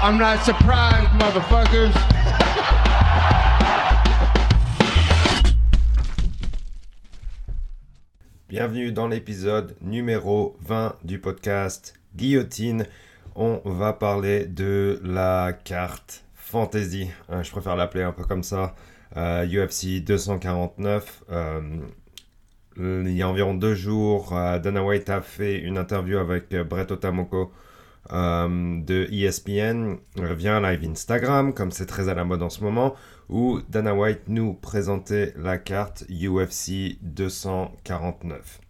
I'm 0.00 0.16
not 0.16 0.44
surprised, 0.44 1.10
motherfuckers. 1.18 1.92
Bienvenue 8.48 8.92
dans 8.92 9.08
l'épisode 9.08 9.74
numéro 9.80 10.56
20 10.60 10.94
du 11.02 11.18
podcast 11.18 11.94
Guillotine. 12.14 12.86
On 13.34 13.60
va 13.64 13.92
parler 13.92 14.46
de 14.46 15.00
la 15.02 15.52
carte 15.52 16.22
Fantasy. 16.34 17.10
Euh, 17.30 17.42
je 17.42 17.50
préfère 17.50 17.74
l'appeler 17.74 18.04
un 18.04 18.12
peu 18.12 18.22
comme 18.22 18.44
ça. 18.44 18.76
Euh, 19.16 19.44
UFC 19.46 20.00
249. 20.04 21.24
Euh, 21.32 21.60
il 22.78 23.10
y 23.10 23.22
a 23.22 23.28
environ 23.28 23.54
deux 23.54 23.74
jours, 23.74 24.32
euh, 24.36 24.60
Dana 24.60 24.84
White 24.84 25.10
a 25.10 25.22
fait 25.22 25.58
une 25.58 25.76
interview 25.76 26.18
avec 26.18 26.54
Brett 26.54 26.92
Otamoko 26.92 27.50
euh, 28.12 28.80
de 28.82 29.06
ESPN 29.12 29.96
via 30.16 30.60
live 30.60 30.90
Instagram, 30.90 31.52
comme 31.54 31.70
c'est 31.70 31.86
très 31.86 32.08
à 32.08 32.14
la 32.14 32.24
mode 32.24 32.42
en 32.42 32.50
ce 32.50 32.62
moment, 32.62 32.94
où 33.28 33.60
Dana 33.68 33.94
White 33.94 34.22
nous 34.28 34.54
présentait 34.54 35.34
la 35.36 35.58
carte 35.58 36.04
UFC 36.10 36.98
249. 37.02 38.60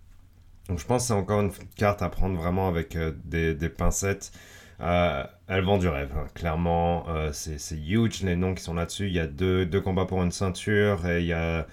Donc 0.68 0.78
je 0.78 0.84
pense 0.84 1.02
que 1.02 1.08
c'est 1.08 1.14
encore 1.14 1.40
une 1.40 1.52
carte 1.76 2.02
à 2.02 2.08
prendre 2.10 2.36
vraiment 2.38 2.68
avec 2.68 2.94
euh, 2.96 3.12
des, 3.24 3.54
des 3.54 3.68
pincettes. 3.68 4.32
Euh, 4.80 5.24
elle 5.48 5.64
vend 5.64 5.78
du 5.78 5.88
rêve, 5.88 6.12
hein. 6.16 6.26
clairement. 6.34 7.08
euh, 7.08 7.30
c'est 7.32 7.58
c'est 7.58 7.76
huge 7.76 8.22
les 8.22 8.36
noms 8.36 8.54
qui 8.54 8.62
sont 8.62 8.74
là-dessus. 8.74 9.06
Il 9.08 9.14
y 9.14 9.18
a 9.18 9.26
deux, 9.26 9.66
deux 9.66 9.80
combats 9.80 10.04
pour 10.04 10.22
une 10.22 10.30
ceinture 10.30 11.06
et 11.06 11.20
il 11.20 11.26
y 11.26 11.32
a, 11.32 11.66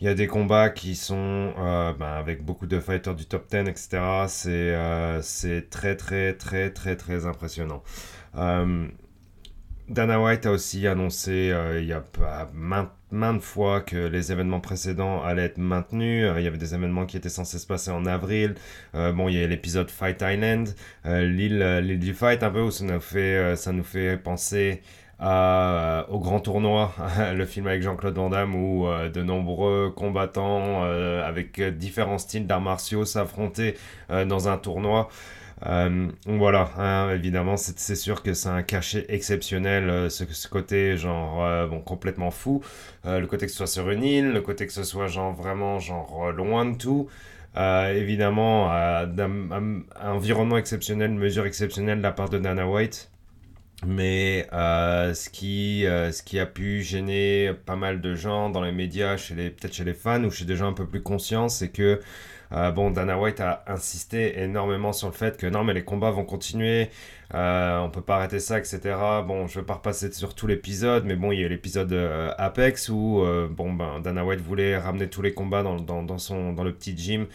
il 0.00 0.06
y 0.06 0.10
a 0.10 0.14
des 0.14 0.28
combats 0.28 0.70
qui 0.70 0.94
sont 0.94 1.52
euh, 1.58 1.92
ben, 1.92 2.06
avec 2.06 2.44
beaucoup 2.44 2.66
de 2.66 2.78
fighters 2.78 3.16
du 3.16 3.26
top 3.26 3.48
10, 3.50 3.68
etc. 3.68 3.88
C'est 4.28 4.48
euh, 4.50 5.20
très, 5.70 5.96
très, 5.96 6.34
très, 6.34 6.70
très, 6.70 6.96
très 6.96 7.26
impressionnant. 7.26 7.82
Euh, 8.36 8.86
Dana 9.88 10.20
White 10.20 10.46
a 10.46 10.52
aussi 10.52 10.86
annoncé 10.86 11.50
euh, 11.50 11.80
il 11.80 11.86
y 11.86 11.92
a 11.92 12.04
maintes, 12.54 12.92
maintes 13.10 13.42
fois 13.42 13.80
que 13.80 13.96
les 13.96 14.30
événements 14.30 14.60
précédents 14.60 15.24
allaient 15.24 15.46
être 15.46 15.58
maintenus. 15.58 16.30
Il 16.36 16.44
y 16.44 16.46
avait 16.46 16.58
des 16.58 16.74
événements 16.74 17.06
qui 17.06 17.16
étaient 17.16 17.28
censés 17.28 17.58
se 17.58 17.66
passer 17.66 17.90
en 17.90 18.06
avril. 18.06 18.54
Bon, 18.92 19.28
il 19.28 19.34
y 19.36 19.42
a 19.42 19.46
l'épisode 19.46 19.90
Fight 19.90 20.22
Island, 20.22 20.74
l'île 21.06 21.98
du 21.98 22.12
fight 22.12 22.42
un 22.42 22.50
peu 22.50 22.60
où 22.60 22.70
ça 22.70 22.84
nous 22.84 23.00
fait, 23.00 23.56
ça 23.56 23.72
nous 23.72 23.82
fait 23.82 24.18
penser 24.18 24.82
euh, 25.20 26.04
au 26.08 26.18
grand 26.20 26.40
tournoi, 26.40 26.92
le 27.34 27.44
film 27.46 27.66
avec 27.66 27.82
Jean-Claude 27.82 28.14
Van 28.14 28.30
Damme 28.30 28.54
où 28.54 28.86
euh, 28.86 29.08
de 29.08 29.22
nombreux 29.22 29.90
combattants 29.96 30.84
euh, 30.84 31.26
avec 31.26 31.60
différents 31.76 32.18
styles 32.18 32.46
d'arts 32.46 32.60
martiaux 32.60 33.04
s'affrontaient 33.04 33.74
dans 34.10 34.48
un 34.48 34.58
tournoi. 34.58 35.08
Voilà, 36.26 36.70
hein, 36.78 37.10
évidemment, 37.14 37.56
c'est 37.56 37.94
sûr 37.96 38.22
que 38.22 38.32
c'est 38.34 38.48
un 38.48 38.62
cachet 38.62 39.06
exceptionnel, 39.08 40.10
ce, 40.10 40.48
côté 40.48 40.96
genre 40.96 41.68
bon 41.68 41.80
complètement 41.80 42.30
fou, 42.30 42.62
le 43.04 43.24
côté 43.26 43.46
que 43.46 43.52
ce 43.52 43.58
soit 43.58 43.66
sur 43.66 43.90
une 43.90 44.04
île, 44.04 44.32
le 44.32 44.40
côté 44.40 44.66
que 44.66 44.72
ce 44.72 44.84
soit 44.84 45.08
genre 45.08 45.32
vraiment 45.34 45.78
genre 45.80 46.30
loin 46.32 46.64
de 46.66 46.76
tout. 46.76 47.08
Évidemment, 47.56 48.72
euh, 48.72 49.06
un- 49.18 49.82
environnement 50.14 50.58
exceptionnel, 50.58 51.10
mesure 51.12 51.46
exceptionnelle 51.46 51.98
de 51.98 52.02
la 52.02 52.12
part 52.12 52.28
de 52.30 52.38
Dana 52.38 52.66
White. 52.68 53.10
Mais 53.86 54.48
euh, 54.52 55.14
ce 55.14 55.30
qui, 55.30 55.86
euh, 55.86 56.10
ce 56.10 56.22
qui 56.24 56.40
a 56.40 56.46
pu 56.46 56.82
gêner 56.82 57.52
pas 57.64 57.76
mal 57.76 58.00
de 58.00 58.14
gens 58.16 58.50
dans 58.50 58.60
les 58.60 58.72
médias, 58.72 59.16
chez 59.16 59.36
les, 59.36 59.50
peut-être 59.50 59.72
chez 59.74 59.84
les 59.84 59.94
fans 59.94 60.24
ou 60.24 60.30
chez 60.32 60.44
des 60.44 60.56
gens 60.56 60.66
un 60.66 60.72
peu 60.72 60.84
plus 60.84 61.00
conscients, 61.02 61.48
c'est 61.48 61.68
que 61.68 62.00
euh, 62.52 62.72
bon, 62.72 62.90
Dana 62.90 63.18
White 63.20 63.40
a 63.40 63.62
insisté 63.68 64.40
énormément 64.40 64.92
sur 64.92 65.06
le 65.06 65.12
fait 65.12 65.36
que 65.36 65.46
non, 65.46 65.62
mais 65.62 65.74
les 65.74 65.84
combats 65.84 66.10
vont 66.10 66.24
continuer, 66.24 66.90
euh, 67.34 67.78
on 67.78 67.90
peut 67.90 68.00
pas 68.00 68.16
arrêter 68.16 68.40
ça, 68.40 68.58
etc. 68.58 69.22
Bon, 69.24 69.46
je 69.46 69.60
vais 69.60 69.66
pas 69.66 69.74
repasser 69.74 70.10
sur 70.12 70.34
tout 70.34 70.46
l'épisode, 70.48 71.04
mais 71.04 71.14
bon, 71.14 71.30
il 71.30 71.38
y 71.40 71.42
a 71.44 71.46
eu 71.46 71.48
l'épisode 71.48 71.92
Apex 72.38 72.88
où 72.88 73.22
bon, 73.50 73.74
ben, 73.74 74.00
Dana 74.00 74.24
White 74.24 74.40
voulait 74.40 74.76
ramener 74.78 75.08
tous 75.08 75.22
les 75.22 75.34
combats 75.34 75.62
dans, 75.62 75.76
dans, 75.76 76.02
dans 76.02 76.18
son, 76.18 76.52
dans 76.52 76.64
le 76.64 76.72
petit 76.72 76.96
gym 76.96 77.26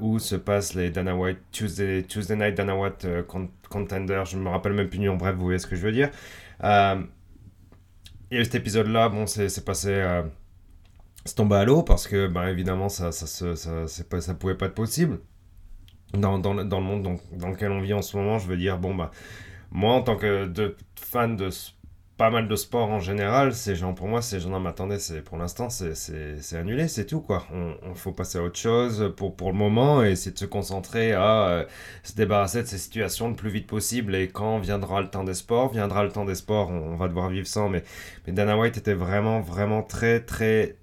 où 0.00 0.18
se 0.18 0.36
passent 0.36 0.74
les 0.74 0.90
Dana 0.90 1.16
White 1.16 1.38
Tuesday, 1.52 2.02
Tuesday 2.02 2.36
Night 2.36 2.54
Dana 2.54 2.76
White 2.76 3.04
euh, 3.06 3.22
Con- 3.22 3.48
Contender. 3.74 4.22
Je 4.26 4.36
me 4.38 4.48
rappelle 4.48 4.72
même 4.74 4.88
plus 4.88 4.98
du 5.00 5.06
nom, 5.06 5.16
bref, 5.16 5.34
vous 5.36 5.44
voyez 5.44 5.58
ce 5.58 5.66
que 5.66 5.76
je 5.76 5.82
veux 5.82 5.92
dire. 5.92 6.10
Euh, 6.64 7.02
eu 8.30 8.44
cet 8.44 8.54
épisode-là, 8.56 9.08
bon, 9.08 9.26
c'est 9.26 9.64
passé. 9.64 9.90
Euh, 9.90 10.22
c'est 11.24 11.36
tombé 11.36 11.56
à 11.56 11.64
l'eau 11.64 11.82
parce 11.82 12.06
que, 12.08 12.26
ben, 12.28 12.48
évidemment, 12.48 12.88
ça, 12.88 13.12
ça, 13.12 13.26
ça, 13.56 13.88
ça 13.88 14.34
pouvait 14.34 14.56
pas 14.56 14.66
être 14.66 14.74
possible. 14.74 15.20
Dans, 16.14 16.38
dans, 16.38 16.54
dans 16.64 16.80
le 16.80 16.86
monde 16.86 17.02
dans, 17.32 17.50
lequel 17.50 17.72
on 17.72 17.80
vit 17.80 17.94
en 17.94 18.02
ce 18.02 18.16
moment, 18.16 18.38
je 18.38 18.46
veux 18.48 18.56
dire, 18.56 18.78
bon, 18.78 18.94
bah, 18.94 19.10
moi, 19.72 19.94
en 19.94 20.02
tant 20.02 20.16
que 20.16 20.46
de, 20.46 20.76
fan 20.96 21.36
de 21.36 21.48
s- 21.48 21.74
pas 22.16 22.30
mal 22.30 22.46
de 22.46 22.54
sports 22.54 22.90
en 22.90 23.00
général, 23.00 23.54
ces 23.54 23.74
gens, 23.74 23.92
pour 23.92 24.06
moi, 24.06 24.22
ces 24.22 24.38
gens, 24.38 24.50
non, 24.50 24.60
mais 24.60 24.70
attendez, 24.70 25.00
c'est, 25.00 25.20
pour 25.20 25.36
l'instant, 25.36 25.68
c'est, 25.68 25.96
c'est, 25.96 26.40
c'est 26.40 26.56
annulé, 26.56 26.86
c'est 26.86 27.06
tout, 27.06 27.20
quoi. 27.20 27.44
On, 27.52 27.74
on 27.90 27.94
faut 27.94 28.12
passer 28.12 28.38
à 28.38 28.42
autre 28.42 28.58
chose 28.58 29.12
pour, 29.16 29.34
pour 29.34 29.50
le 29.50 29.58
moment 29.58 30.04
et 30.04 30.12
essayer 30.12 30.32
de 30.32 30.38
se 30.38 30.44
concentrer 30.44 31.12
à 31.12 31.48
euh, 31.48 31.64
se 32.04 32.14
débarrasser 32.14 32.62
de 32.62 32.68
ces 32.68 32.78
situations 32.78 33.28
le 33.28 33.34
plus 33.34 33.50
vite 33.50 33.66
possible. 33.66 34.14
Et 34.14 34.28
quand 34.28 34.58
viendra 34.58 35.00
le 35.00 35.10
temps 35.10 35.24
des 35.24 35.34
sports, 35.34 35.72
viendra 35.72 36.04
le 36.04 36.10
temps 36.10 36.24
des 36.24 36.36
sports, 36.36 36.70
on, 36.70 36.92
on 36.92 36.96
va 36.96 37.08
devoir 37.08 37.30
vivre 37.30 37.48
sans, 37.48 37.68
mais, 37.68 37.82
mais 38.26 38.32
Dana 38.32 38.56
White 38.56 38.76
était 38.76 38.94
vraiment, 38.94 39.40
vraiment 39.40 39.82
très, 39.82 40.20
très 40.20 40.76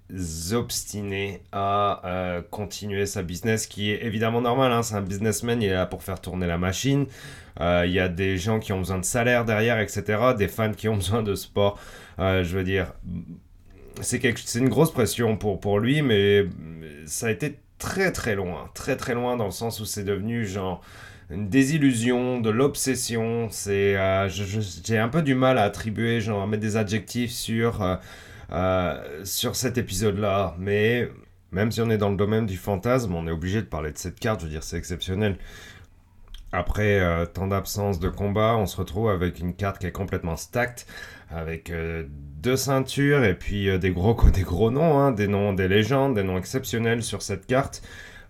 obstiné 0.54 1.42
à 1.52 2.02
euh, 2.06 2.42
continuer 2.50 3.06
sa 3.06 3.24
business, 3.24 3.68
qui 3.68 3.92
est 3.92 4.04
évidemment 4.04 4.42
normal, 4.42 4.72
hein, 4.72 4.84
c'est 4.84 4.96
un 4.96 5.02
businessman, 5.02 5.62
il 5.62 5.70
est 5.70 5.74
là 5.74 5.86
pour 5.86 6.04
faire 6.04 6.20
tourner 6.20 6.48
la 6.48 6.58
machine. 6.58 7.06
Euh, 7.60 7.84
Il 7.86 7.94
y 7.94 8.00
a 8.00 8.10
des 8.10 8.38
gens 8.38 8.60
qui 8.60 8.74
ont 8.74 8.80
besoin 8.80 9.00
de 9.00 9.06
salaire 9.06 9.46
derrière, 9.46 9.80
etc. 9.80 10.34
Des 10.38 10.48
fans 10.48 10.74
qui 10.74 10.88
ont 10.90 10.96
besoin 10.98 11.24
de 11.24 11.36
sport. 11.36 11.80
Euh, 12.20 12.44
je 12.44 12.58
veux 12.58 12.64
dire, 12.64 12.94
c'est 14.02 14.22
une 14.56 14.70
grosse 14.70 14.92
pression 14.92 15.38
pour, 15.38 15.60
pour 15.60 15.80
lui, 15.80 16.02
mais 16.02 16.46
ça 17.06 17.28
a 17.28 17.32
été 17.32 17.60
très 17.78 18.12
très 18.12 18.36
loin, 18.36 18.70
très 18.74 18.96
très 18.96 19.14
loin 19.14 19.38
dans 19.38 19.46
le 19.46 19.52
sens 19.52 19.80
où 19.80 19.86
c'est 19.86 20.04
devenu 20.04 20.46
genre 20.46 20.82
une 21.30 21.50
désillusion, 21.50 22.42
de 22.42 22.50
l'obsession. 22.50 23.48
C'est, 23.50 23.96
j'ai 24.30 24.98
un 24.98 25.10
peu 25.10 25.22
du 25.22 25.36
mal 25.36 25.58
à 25.58 25.64
attribuer, 25.64 26.20
genre 26.20 26.42
à 26.42 26.48
mettre 26.48 26.62
des 26.62 26.76
adjectifs 26.78 27.32
sur 27.32 27.82
euh, 28.52 29.24
sur 29.26 29.56
cet 29.56 29.78
épisode-là, 29.78 30.56
mais 30.58 31.10
même 31.52 31.72
si 31.72 31.82
on 31.82 31.90
est 31.90 31.98
dans 31.98 32.10
le 32.10 32.18
domaine 32.18 32.46
du 32.46 32.58
fantasme, 32.58 33.14
on 33.16 33.28
est 33.28 33.32
obligé 33.32 33.62
de 33.62 33.68
parler 33.68 33.92
de 33.92 33.98
cette 33.98 34.20
carte. 34.20 34.42
Je 34.42 34.46
veux 34.46 34.52
dire, 34.52 34.64
c'est 34.64 34.78
exceptionnel. 34.78 35.38
Après 36.54 37.00
euh, 37.00 37.26
tant 37.26 37.48
d'absence 37.48 38.00
de 38.00 38.10
combat, 38.10 38.58
on 38.58 38.66
se 38.66 38.76
retrouve 38.76 39.10
avec 39.10 39.40
une 39.40 39.54
carte 39.56 39.80
qui 39.80 39.88
est 39.88 39.92
complètement 39.94 40.36
stacked, 40.36 40.86
avec 41.30 41.70
euh, 41.70 42.04
deux 42.10 42.58
ceintures 42.58 43.24
et 43.24 43.36
puis 43.36 43.80
des 43.80 43.92
gros 43.92 44.18
des 44.34 44.44
gros 44.44 44.70
noms, 44.70 45.00
hein, 45.00 45.12
des 45.12 45.28
noms, 45.28 45.54
des 45.54 45.68
légendes, 45.68 46.16
des 46.16 46.24
noms 46.24 46.38
exceptionnels 46.38 47.04
sur 47.04 47.22
cette 47.22 47.46
carte. 47.46 47.82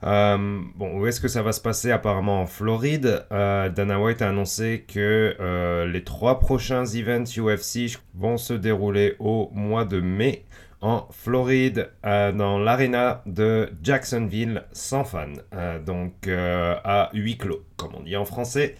Euh, 0.03 0.61
bon, 0.75 0.99
où 0.99 1.07
est-ce 1.07 1.19
que 1.21 1.27
ça 1.27 1.41
va 1.41 1.51
se 1.51 1.61
passer? 1.61 1.91
Apparemment 1.91 2.41
en 2.41 2.45
Floride. 2.47 3.25
Euh, 3.31 3.69
Dana 3.69 3.99
White 3.99 4.21
a 4.21 4.29
annoncé 4.29 4.85
que 4.87 5.35
euh, 5.39 5.85
les 5.85 6.03
trois 6.03 6.39
prochains 6.39 6.85
events 6.85 7.37
UFC 7.37 7.99
vont 8.15 8.37
se 8.37 8.53
dérouler 8.53 9.15
au 9.19 9.49
mois 9.53 9.85
de 9.85 9.99
mai 10.01 10.45
en 10.81 11.07
Floride, 11.11 11.91
euh, 12.07 12.31
dans 12.31 12.57
l'arena 12.57 13.21
de 13.27 13.69
Jacksonville, 13.83 14.63
sans 14.71 15.03
fans. 15.03 15.27
Euh, 15.53 15.79
donc 15.79 16.27
à 16.27 17.09
huis 17.13 17.37
clos, 17.37 17.63
comme 17.77 17.91
on 17.95 18.01
dit 18.01 18.17
en 18.17 18.25
français. 18.25 18.75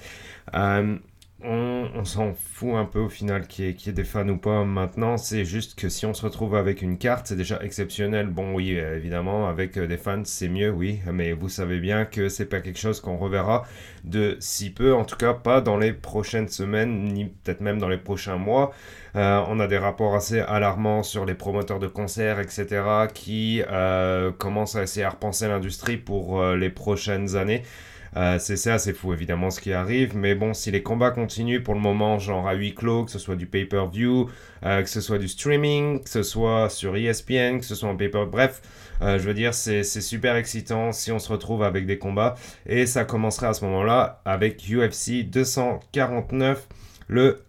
On, 1.44 2.06
s'en 2.06 2.34
fout 2.34 2.76
un 2.76 2.86
peu 2.86 3.00
au 3.00 3.10
final 3.10 3.48
qu'il 3.48 3.70
y, 3.70 3.76
qu'il 3.76 3.88
y 3.88 3.90
ait 3.90 3.94
des 3.94 4.04
fans 4.04 4.28
ou 4.28 4.38
pas 4.38 4.64
maintenant. 4.64 5.18
C'est 5.18 5.44
juste 5.44 5.74
que 5.76 5.90
si 5.90 6.06
on 6.06 6.14
se 6.14 6.24
retrouve 6.24 6.56
avec 6.56 6.82
une 6.84 6.98
carte, 6.98 7.28
c'est 7.28 7.36
déjà 7.36 7.60
exceptionnel. 7.64 8.28
Bon, 8.28 8.54
oui, 8.54 8.72
évidemment, 8.72 9.48
avec 9.48 9.78
euh, 9.78 9.88
des 9.88 9.98
fans, 9.98 10.22
c'est 10.24 10.50
mieux, 10.50 10.70
oui. 10.70 11.00
Mais 11.12 11.34
vous 11.34 11.50
savez 11.50 11.80
bien 11.80 12.06
que 12.06 12.30
c'est 12.30 12.46
pas 12.46 12.60
quelque 12.60 12.78
chose 12.80 13.02
qu'on 13.02 13.18
reverra 13.18 13.64
de 14.04 14.38
si 14.40 14.70
peu. 14.70 14.94
En 14.94 15.04
tout 15.04 15.16
cas, 15.16 15.34
pas 15.34 15.62
dans 15.62 15.78
les 15.78 15.94
prochaines 15.94 16.48
semaines, 16.48 17.06
ni 17.06 17.26
peut-être 17.26 17.62
même 17.62 17.80
dans 17.80 17.90
les 17.90 17.98
prochains 17.98 18.38
mois. 18.38 18.72
Euh, 19.16 19.44
on 19.48 19.60
a 19.60 19.68
des 19.68 19.80
rapports 19.80 20.16
assez 20.16 20.40
alarmants 20.40 21.02
sur 21.02 21.26
les 21.26 21.34
promoteurs 21.34 21.80
de 21.80 21.88
concerts, 21.88 22.40
etc., 22.40 22.84
qui 23.14 23.64
euh, 23.68 24.32
commencent 24.32 24.76
à 24.76 24.84
essayer 24.84 25.06
à 25.06 25.10
repenser 25.10 25.48
l'industrie 25.48 25.98
pour 25.98 26.44
les 26.54 26.70
prochaines 26.70 27.36
années. 27.36 27.64
Euh, 28.18 28.38
c'est 28.40 28.58
ça, 28.58 28.78
c'est 28.78 28.94
fou 28.94 29.14
évidemment 29.14 29.50
ce 29.50 29.62
qui 29.62 29.72
arrive, 29.72 30.18
mais 30.18 30.36
bon, 30.36 30.54
si 30.54 30.70
les 30.70 30.84
combats 30.84 31.12
continuent 31.12 31.64
pour 31.64 31.74
le 31.74 31.80
moment, 31.80 32.20
genre 32.20 32.48
à 32.48 32.54
huis 32.54 32.76
clos, 32.76 33.06
que 33.06 33.12
ce 33.12 33.20
soit 33.20 33.38
du 33.38 33.46
pay-per-view, 33.48 34.30
euh, 34.66 34.84
que 34.84 34.90
ce 34.90 35.00
soit 35.00 35.18
du 35.18 35.30
streaming, 35.30 36.04
que 36.04 36.10
ce 36.10 36.24
soit 36.24 36.70
sur 36.70 36.96
ESPN, 36.98 37.60
que 37.60 37.66
ce 37.66 37.74
soit 37.76 37.90
en 37.90 37.96
pay-per, 37.96 38.26
bref, 38.26 38.62
euh, 39.02 39.18
je 39.18 39.24
veux 39.24 39.34
dire, 39.34 39.54
c'est 39.54 39.84
c'est 39.84 40.02
super 40.02 40.36
excitant 40.36 40.92
si 40.92 41.12
on 41.12 41.20
se 41.20 41.32
retrouve 41.32 41.64
avec 41.64 41.86
des 41.86 41.98
combats, 41.98 42.36
et 42.66 42.86
ça 42.86 43.06
commencerait 43.06 43.48
à 43.48 43.54
ce 43.54 43.64
moment-là 43.66 44.22
avec 44.26 44.62
UFC 44.70 45.24
249 45.24 46.68
le 47.08 47.44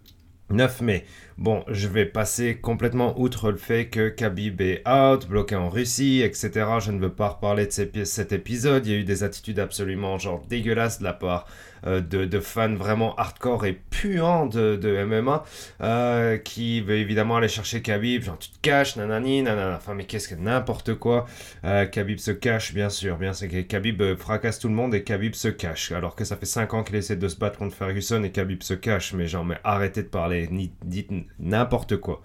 9 0.49 0.81
mai. 0.81 1.05
Bon, 1.43 1.65
je 1.67 1.89
vais 1.89 2.05
passer 2.05 2.55
complètement 2.55 3.19
outre 3.19 3.51
le 3.51 3.57
fait 3.57 3.87
que 3.87 4.07
Khabib 4.07 4.61
est 4.61 4.81
out, 4.87 5.27
bloqué 5.27 5.57
en 5.57 5.67
Russie, 5.67 6.21
etc. 6.21 6.51
Je 6.79 6.91
ne 6.91 7.01
veux 7.01 7.11
pas 7.11 7.27
reparler 7.27 7.67
de 7.67 8.03
cet 8.05 8.31
épisode. 8.31 8.87
Il 8.87 8.93
y 8.93 8.95
a 8.95 8.99
eu 8.99 9.03
des 9.03 9.25
attitudes 9.25 9.59
absolument 9.59 10.17
genre 10.17 10.41
dégueulasses 10.47 10.99
de 10.99 11.03
la 11.03 11.11
part 11.11 11.45
euh, 11.85 11.99
de, 11.99 12.39
fans 12.39 12.75
vraiment 12.75 13.13
hardcore 13.15 13.65
et 13.65 13.73
puants 13.73 14.45
de, 14.45 15.03
MMA 15.05 15.43
euh, 15.81 16.37
qui 16.37 16.79
veut 16.79 16.95
évidemment 16.95 17.37
aller 17.37 17.49
chercher 17.49 17.81
Khabib. 17.81 18.23
Genre, 18.23 18.39
tu 18.39 18.49
te 18.49 18.59
caches, 18.61 18.95
nanani, 18.95 19.43
nanana. 19.43 19.75
Enfin, 19.75 19.93
mais 19.93 20.05
qu'est-ce 20.05 20.29
que 20.29 20.35
n'importe 20.35 20.95
quoi. 20.95 21.25
Euh, 21.65 21.85
Khabib 21.85 22.19
se 22.19 22.31
cache, 22.31 22.73
bien 22.73 22.89
sûr. 22.89 23.17
Bien 23.17 23.33
sûr, 23.33 23.49
Khabib 23.67 24.01
fracasse 24.15 24.59
tout 24.59 24.69
le 24.69 24.75
monde 24.75 24.95
et 24.95 25.03
Khabib 25.03 25.33
se 25.33 25.49
cache. 25.49 25.91
Alors 25.91 26.15
que 26.15 26.23
ça 26.23 26.37
fait 26.37 26.45
5 26.45 26.73
ans 26.73 26.83
qu'il 26.83 26.95
essaie 26.95 27.17
de 27.17 27.27
se 27.27 27.37
battre 27.37 27.59
contre 27.59 27.75
Ferguson 27.75 28.23
et 28.23 28.31
Khabib 28.31 28.63
se 28.63 28.73
cache. 28.73 29.13
Mais 29.13 29.27
genre, 29.27 29.43
mais 29.43 29.57
arrêtez 29.65 30.03
de 30.03 30.07
parler. 30.07 30.47
Dites 30.85 31.11
n'importe 31.39 31.97
quoi. 31.97 32.21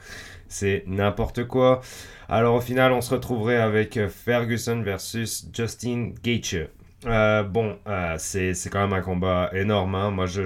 C'est 0.49 0.84
n'importe 0.87 1.44
quoi. 1.44 1.81
Alors 2.28 2.55
au 2.55 2.60
final, 2.60 2.93
on 2.93 3.00
se 3.00 3.14
retrouverait 3.14 3.56
avec 3.56 3.99
Ferguson 4.08 4.82
versus 4.82 5.49
Justin 5.52 6.12
Gaethje. 6.22 6.69
Euh, 7.06 7.43
bon, 7.44 7.76
euh, 7.87 8.16
c'est 8.19 8.55
quand 8.70 8.81
même 8.81 8.93
un 8.93 9.00
combat 9.00 9.50
énorme. 9.52 9.94
Hein. 9.94 10.10
Moi, 10.10 10.26
je, 10.26 10.44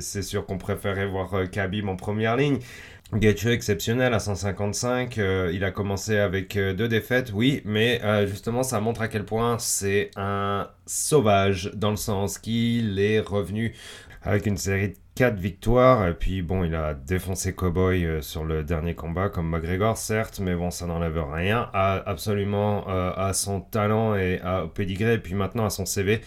c'est 0.00 0.22
sûr 0.22 0.46
qu'on 0.46 0.58
préférait 0.58 1.06
voir 1.06 1.32
euh, 1.34 1.46
Khabib 1.46 1.88
en 1.88 1.96
première 1.96 2.36
ligne. 2.36 2.58
Gaethje 3.12 3.46
exceptionnel 3.46 4.12
à 4.14 4.18
155. 4.18 5.18
il 5.52 5.62
a 5.62 5.70
commencé 5.70 6.18
avec 6.18 6.56
deux 6.56 6.88
défaites, 6.88 7.30
oui, 7.32 7.62
mais 7.64 8.00
justement, 8.26 8.62
ça 8.64 8.80
montre 8.80 9.02
à 9.02 9.08
quel 9.08 9.24
point 9.24 9.58
c'est 9.60 10.10
un 10.16 10.68
sauvage 10.86 11.70
dans 11.74 11.90
le 11.90 11.96
sens 11.96 12.38
qu'il 12.38 12.98
est 12.98 13.20
revenu 13.20 13.74
avec 14.24 14.46
une 14.46 14.56
série 14.56 14.88
de 14.88 14.94
4 15.14 15.36
victoires. 15.36 16.08
Et 16.08 16.14
puis 16.14 16.42
bon, 16.42 16.64
il 16.64 16.74
a 16.74 16.94
défoncé 16.94 17.54
Cowboy 17.54 18.04
euh, 18.04 18.20
sur 18.20 18.44
le 18.44 18.64
dernier 18.64 18.94
combat, 18.94 19.28
comme 19.28 19.48
McGregor, 19.48 19.96
certes, 19.96 20.40
mais 20.40 20.54
bon, 20.54 20.70
ça 20.70 20.86
n'enlève 20.86 21.22
rien 21.32 21.68
à, 21.72 22.02
absolument 22.08 22.88
euh, 22.88 23.12
à 23.16 23.32
son 23.32 23.60
talent 23.60 24.14
et 24.16 24.40
à, 24.42 24.64
au 24.64 24.68
pédigré, 24.68 25.14
et 25.14 25.18
puis 25.18 25.34
maintenant 25.34 25.66
à 25.66 25.70
son 25.70 25.86
CV. 25.86 26.20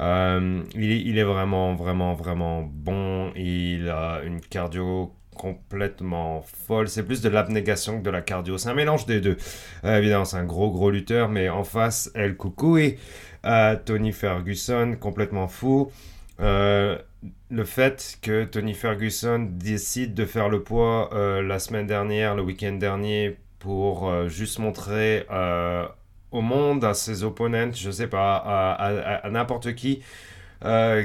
Euh, 0.00 0.62
il, 0.74 0.90
il, 1.06 1.18
est 1.18 1.24
vraiment, 1.24 1.74
vraiment, 1.74 2.14
vraiment 2.14 2.62
bon. 2.62 3.32
Il 3.36 3.88
a 3.88 4.22
une 4.24 4.40
cardio 4.40 5.12
complètement 5.34 6.42
folle. 6.42 6.88
C'est 6.88 7.02
plus 7.02 7.20
de 7.20 7.28
l'abnégation 7.28 7.98
que 7.98 8.04
de 8.04 8.10
la 8.10 8.22
cardio. 8.22 8.58
C'est 8.58 8.68
un 8.68 8.74
mélange 8.74 9.06
des 9.06 9.20
deux. 9.20 9.36
évidemment, 9.84 10.24
c'est 10.24 10.36
un 10.36 10.44
gros, 10.44 10.70
gros 10.70 10.90
lutteur, 10.90 11.28
mais 11.28 11.48
en 11.48 11.64
face, 11.64 12.10
El 12.14 12.36
Koukoui, 12.36 12.96
Tony 13.84 14.12
Ferguson, 14.12 14.96
complètement 14.98 15.48
fou. 15.48 15.90
Euh, 16.40 16.98
le 17.50 17.64
fait 17.64 18.18
que 18.22 18.44
Tony 18.44 18.74
Ferguson 18.74 19.48
décide 19.50 20.14
de 20.14 20.24
faire 20.24 20.48
le 20.48 20.62
poids 20.62 21.10
euh, 21.14 21.42
la 21.42 21.58
semaine 21.58 21.86
dernière, 21.86 22.34
le 22.34 22.42
week-end 22.42 22.72
dernier, 22.72 23.36
pour 23.60 24.08
euh, 24.08 24.28
juste 24.28 24.58
montrer 24.58 25.26
au 26.30 26.40
monde, 26.40 26.84
à 26.84 26.94
ses 26.94 27.22
opponents, 27.22 27.70
je 27.72 27.90
sais 27.92 28.08
pas, 28.08 28.36
à, 28.36 29.30
n'importe 29.30 29.74
qui, 29.76 30.02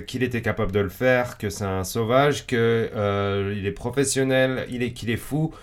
qu'il 0.08 0.24
était 0.24 0.42
capable 0.42 0.72
de 0.72 0.80
le 0.80 0.90
faire, 0.90 1.38
que 1.38 1.50
c'est 1.50 1.66
un 1.66 1.84
sauvage, 1.84 2.48
qu'il 2.48 2.58
est 2.58 3.74
professionnel, 3.76 4.66
il 4.70 4.84
est, 4.84 4.94
qu'il 4.94 5.10
est 5.10 5.18
fou. 5.18 5.54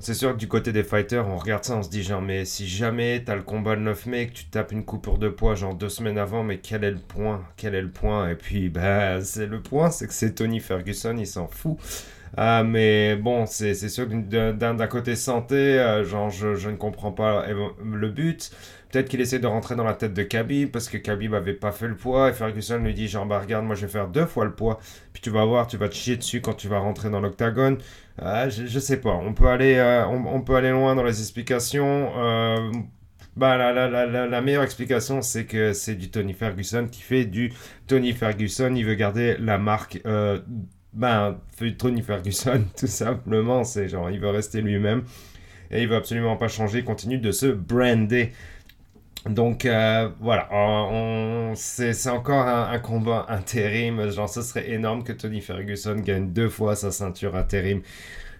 C'est 0.00 0.14
sûr 0.14 0.32
que 0.32 0.36
du 0.38 0.48
côté 0.48 0.70
des 0.72 0.82
fighters, 0.84 1.26
on 1.26 1.38
regarde 1.38 1.64
ça, 1.64 1.76
on 1.76 1.82
se 1.82 1.88
dit 1.88 2.02
genre, 2.02 2.20
mais 2.20 2.44
si 2.44 2.68
jamais 2.68 3.22
t'as 3.24 3.36
le 3.36 3.42
combat 3.42 3.74
le 3.74 3.80
9 3.80 4.06
mai, 4.06 4.26
que 4.26 4.34
tu 4.34 4.44
tapes 4.44 4.72
une 4.72 4.84
coupure 4.84 5.16
de 5.16 5.28
poids 5.30 5.54
genre 5.54 5.74
deux 5.74 5.88
semaines 5.88 6.18
avant, 6.18 6.42
mais 6.42 6.58
quel 6.58 6.84
est 6.84 6.90
le 6.90 6.98
point? 6.98 7.42
Quel 7.56 7.74
est 7.74 7.80
le 7.80 7.90
point? 7.90 8.28
Et 8.28 8.34
puis, 8.34 8.68
bah, 8.68 9.22
c'est 9.22 9.46
le 9.46 9.62
point, 9.62 9.90
c'est 9.90 10.06
que 10.06 10.12
c'est 10.12 10.34
Tony 10.34 10.60
Ferguson, 10.60 11.16
il 11.18 11.26
s'en 11.26 11.46
fout. 11.46 11.78
Ah, 12.36 12.64
mais 12.64 13.16
bon, 13.16 13.46
c'est 13.46 13.74
sûr 13.88 14.08
que 14.08 14.52
d'un 14.52 14.86
côté 14.86 15.14
santé, 15.16 15.54
euh, 15.54 16.04
genre, 16.04 16.30
je, 16.30 16.68
ne 16.68 16.76
comprends 16.76 17.12
pas 17.12 17.46
le 17.48 18.08
but. 18.08 18.50
Peut-être 18.94 19.08
qu'il 19.08 19.20
essaie 19.20 19.40
de 19.40 19.46
rentrer 19.48 19.74
dans 19.74 19.82
la 19.82 19.94
tête 19.94 20.14
de 20.14 20.22
Khabib 20.22 20.70
parce 20.70 20.88
que 20.88 20.96
Khabib 20.96 21.34
avait 21.34 21.52
pas 21.52 21.72
fait 21.72 21.88
le 21.88 21.96
poids 21.96 22.30
et 22.30 22.32
Ferguson 22.32 22.78
lui 22.78 22.94
dit 22.94 23.08
genre 23.08 23.26
bah 23.26 23.40
regarde 23.40 23.64
moi 23.64 23.74
je 23.74 23.86
vais 23.86 23.92
faire 23.92 24.06
deux 24.06 24.24
fois 24.24 24.44
le 24.44 24.52
poids 24.52 24.78
puis 25.12 25.20
tu 25.20 25.30
vas 25.30 25.44
voir 25.44 25.66
tu 25.66 25.76
vas 25.76 25.88
te 25.88 25.96
chier 25.96 26.16
dessus 26.16 26.40
quand 26.40 26.52
tu 26.54 26.68
vas 26.68 26.78
rentrer 26.78 27.10
dans 27.10 27.20
l'octagone. 27.20 27.78
Ah, 28.22 28.48
je, 28.48 28.78
sais 28.78 29.00
pas 29.00 29.10
on 29.10 29.34
peut 29.34 29.48
aller 29.48 29.74
euh, 29.78 30.06
on, 30.06 30.40
peut 30.42 30.54
aller 30.54 30.70
loin 30.70 30.94
dans 30.94 31.02
les 31.02 31.20
explications. 31.20 32.12
Euh, 32.16 32.70
bah, 33.36 33.56
la, 33.56 33.72
la, 33.72 33.88
la, 33.88 34.26
la, 34.28 34.40
meilleure 34.40 34.62
explication, 34.62 35.20
c'est 35.20 35.44
que 35.44 35.72
c'est 35.72 35.96
du 35.96 36.08
Tony 36.10 36.32
Ferguson 36.32 36.86
qui 36.88 37.02
fait 37.02 37.24
du 37.24 37.52
Tony 37.88 38.12
Ferguson. 38.12 38.72
Il 38.76 38.84
veut 38.84 38.94
garder 38.94 39.36
la 39.40 39.58
marque 39.58 40.00
euh, 40.06 40.38
ben, 40.94 41.38
Tony 41.78 42.02
Ferguson, 42.02 42.64
tout 42.76 42.86
simplement. 42.86 43.64
C'est 43.64 43.88
genre, 43.88 44.10
il 44.10 44.20
veut 44.20 44.30
rester 44.30 44.60
lui-même. 44.60 45.04
Et 45.70 45.82
il 45.82 45.88
veut 45.88 45.96
absolument 45.96 46.36
pas 46.36 46.48
changer. 46.48 46.78
Il 46.78 46.84
continue 46.84 47.18
de 47.18 47.32
se 47.32 47.46
brander. 47.46 48.32
Donc 49.28 49.64
euh, 49.64 50.10
voilà, 50.20 50.48
c'est 51.54 52.08
encore 52.08 52.46
un, 52.46 52.78
combat 52.78 53.24
intérim. 53.30 54.10
Genre, 54.10 54.28
ce 54.28 54.42
serait 54.42 54.70
énorme 54.70 55.02
que 55.02 55.12
Tony 55.12 55.40
Ferguson 55.40 55.96
gagne 55.96 56.30
deux 56.30 56.50
fois 56.50 56.76
sa 56.76 56.90
ceinture 56.90 57.34
intérim. 57.34 57.80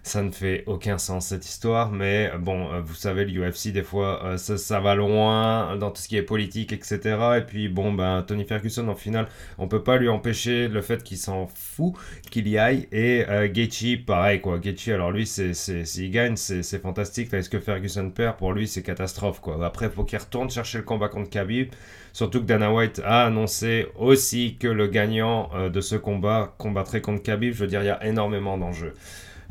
Ça 0.05 0.21
ne 0.21 0.29
fait 0.29 0.63
aucun 0.67 0.99
sens 0.99 1.29
cette 1.29 1.47
histoire, 1.47 1.91
mais 1.91 2.31
bon, 2.37 2.71
euh, 2.71 2.79
vous 2.79 2.93
savez, 2.93 3.25
l'UFC, 3.25 3.71
des 3.71 3.81
fois, 3.81 4.23
euh, 4.23 4.37
ça, 4.37 4.79
va 4.79 4.93
loin 4.93 5.75
dans 5.77 5.89
tout 5.89 5.99
ce 5.99 6.07
qui 6.07 6.15
est 6.15 6.21
politique, 6.21 6.71
etc. 6.73 6.99
Et 7.39 7.41
puis, 7.41 7.69
bon, 7.69 7.91
ben, 7.91 8.21
Tony 8.21 8.45
Ferguson, 8.45 8.87
en 8.87 8.93
finale, 8.93 9.27
on 9.57 9.67
peut 9.67 9.81
pas 9.81 9.97
lui 9.97 10.07
empêcher 10.07 10.67
le 10.67 10.83
fait 10.83 11.01
qu'il 11.01 11.17
s'en 11.17 11.47
fout, 11.47 11.95
qu'il 12.29 12.47
y 12.47 12.59
aille. 12.59 12.87
Et 12.91 13.25
euh, 13.27 13.47
Gaethje, 13.51 14.05
pareil, 14.05 14.41
quoi. 14.41 14.59
Gaethje, 14.59 14.89
alors 14.89 15.09
lui, 15.11 15.25
s'il 15.25 16.11
gagne, 16.11 16.35
c'est 16.35 16.79
fantastique. 16.79 17.33
Est-ce 17.33 17.49
que 17.49 17.59
Ferguson 17.59 18.11
perd, 18.11 18.37
pour 18.37 18.53
lui, 18.53 18.67
c'est 18.67 18.83
catastrophe, 18.83 19.41
quoi. 19.41 19.65
Après, 19.65 19.89
faut 19.89 20.03
qu'il 20.03 20.19
retourne 20.19 20.51
chercher 20.51 20.77
le 20.77 20.83
combat 20.83 21.09
contre 21.09 21.31
Khabib. 21.31 21.71
Surtout 22.15 22.39
que 22.39 22.45
Dana 22.45 22.71
White 22.71 23.01
a 23.03 23.25
annoncé 23.25 23.87
aussi 23.97 24.55
que 24.57 24.69
le 24.69 24.87
gagnant 24.87 25.49
de 25.69 25.81
ce 25.81 25.97
combat 25.97 26.55
combattrait 26.57 27.01
contre 27.01 27.21
Khabib. 27.21 27.53
Je 27.53 27.59
veux 27.59 27.67
dire, 27.67 27.81
il 27.81 27.87
y 27.87 27.89
a 27.89 28.05
énormément 28.05 28.57
d'enjeux. 28.57 28.93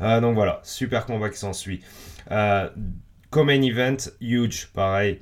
Euh, 0.01 0.19
donc 0.19 0.35
voilà, 0.35 0.59
super 0.63 1.05
combat 1.05 1.29
qui 1.29 1.37
s'ensuit. 1.37 1.81
Euh, 2.31 2.69
event, 3.35 3.97
huge, 4.21 4.67
pareil. 4.73 5.19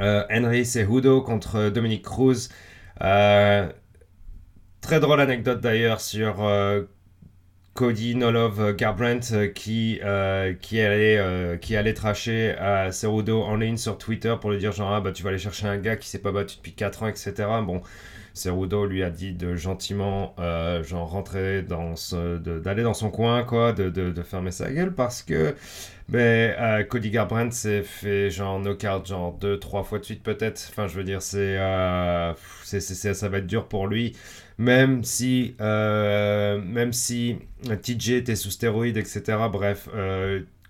Euh, 0.00 0.24
Henry 0.30 0.64
Cejudo 0.64 1.22
contre 1.22 1.70
Dominique 1.70 2.04
Cruz. 2.04 2.48
très 2.98 3.72
drôle 5.00 5.20
anecdote 5.20 5.60
d'ailleurs 5.60 6.00
sur 6.00 6.36
Cody 7.74 8.14
Nolov 8.14 8.74
Garbrandt 8.74 9.52
qui, 9.52 10.00
qui, 10.60 10.80
allait, 10.80 11.58
qui 11.60 11.76
allait 11.76 11.94
tracher 11.94 12.52
à 12.52 12.92
Cejudo 12.92 13.42
en 13.42 13.56
ligne 13.56 13.76
sur 13.76 13.98
Twitter 13.98 14.34
pour 14.40 14.52
lui 14.52 14.58
dire 14.58 14.72
genre 14.72 14.92
ah, 14.92 15.00
bah, 15.00 15.12
tu 15.12 15.22
vas 15.22 15.30
aller 15.30 15.38
chercher 15.38 15.66
un 15.66 15.78
gars 15.78 15.96
qui 15.96 16.08
s'est 16.08 16.20
pas 16.20 16.32
battu 16.32 16.56
depuis 16.56 16.72
4 16.72 17.02
ans, 17.02 17.08
etc. 17.08 17.32
Bon, 17.64 17.82
Cerudo 18.34 18.84
lui 18.84 19.02
a 19.04 19.10
dit 19.10 19.32
de 19.32 19.54
gentiment 19.54 20.34
euh, 20.38 20.82
genre 20.82 21.08
rentrer 21.08 21.62
dans 21.62 21.94
ce, 21.94 22.38
d'aller 22.38 22.82
dans 22.82 22.92
son 22.92 23.10
coin 23.10 23.44
quoi, 23.44 23.72
de, 23.72 24.12
fermer 24.22 24.50
sa 24.50 24.70
gueule 24.72 24.92
parce 24.92 25.22
que 25.22 25.54
ben, 26.08 26.54
euh, 26.58 26.82
Cody 26.82 27.10
Garbrandt 27.10 27.54
s'est 27.54 27.82
fait 27.82 28.30
genre 28.30 28.58
knockout 28.58 29.06
genre 29.06 29.32
deux 29.34 29.58
trois 29.58 29.84
fois 29.84 30.00
de 30.00 30.04
suite 30.04 30.22
peut-être. 30.22 30.66
Enfin 30.70 30.88
je 30.88 30.96
veux 30.96 31.04
dire 31.04 31.22
c'est, 31.22 31.56
euh, 31.58 32.32
c'est, 32.64 32.80
c'est, 32.80 33.14
ça 33.14 33.28
va 33.28 33.38
être 33.38 33.46
dur 33.46 33.68
pour 33.68 33.86
lui 33.86 34.16
même 34.58 35.04
si 35.04 35.54
même 35.60 36.92
si 36.92 37.38
TJ 37.82 38.10
était 38.10 38.36
sous 38.36 38.50
stéroïdes 38.50 38.96
etc. 38.96 39.38
Bref 39.50 39.88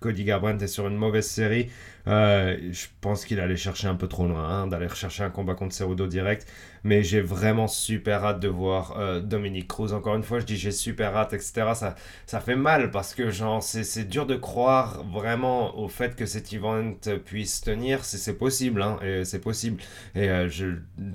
Cody 0.05 0.23
Garbrandt 0.23 0.63
est 0.63 0.67
sur 0.67 0.87
une 0.87 0.97
mauvaise 0.97 1.25
série. 1.25 1.71
Euh, 2.07 2.57
je 2.71 2.85
pense 3.01 3.25
qu'il 3.25 3.39
allait 3.39 3.55
chercher 3.55 3.87
un 3.87 3.95
peu 3.95 4.07
trop 4.07 4.27
loin, 4.27 4.47
hein, 4.47 4.67
d'aller 4.67 4.87
chercher 4.89 5.23
un 5.23 5.31
combat 5.31 5.55
contre 5.55 5.73
Cerudo 5.73 6.05
direct. 6.05 6.47
Mais 6.83 7.01
j'ai 7.01 7.21
vraiment 7.21 7.65
super 7.65 8.23
hâte 8.23 8.39
de 8.39 8.47
voir 8.47 8.99
euh, 8.99 9.19
Dominique 9.19 9.67
Cruz. 9.67 9.93
Encore 9.93 10.15
une 10.15 10.21
fois, 10.21 10.39
je 10.39 10.45
dis 10.45 10.57
j'ai 10.57 10.69
super 10.69 11.15
hâte, 11.15 11.33
etc. 11.33 11.71
Ça, 11.73 11.95
ça 12.27 12.39
fait 12.39 12.55
mal 12.55 12.91
parce 12.91 13.15
que 13.15 13.31
genre 13.31 13.63
c'est 13.63 14.07
dur 14.07 14.27
de 14.27 14.35
croire 14.35 15.03
vraiment 15.11 15.75
au 15.79 15.87
fait 15.87 16.15
que 16.15 16.27
cet 16.27 16.53
event 16.53 16.93
puisse 17.25 17.61
tenir. 17.61 18.05
C'est 18.05 18.37
possible, 18.37 18.83
hein, 18.83 18.99
c'est 19.23 19.41
possible. 19.41 19.81
Et 20.13 20.29
euh, 20.29 20.47
je, 20.47 20.67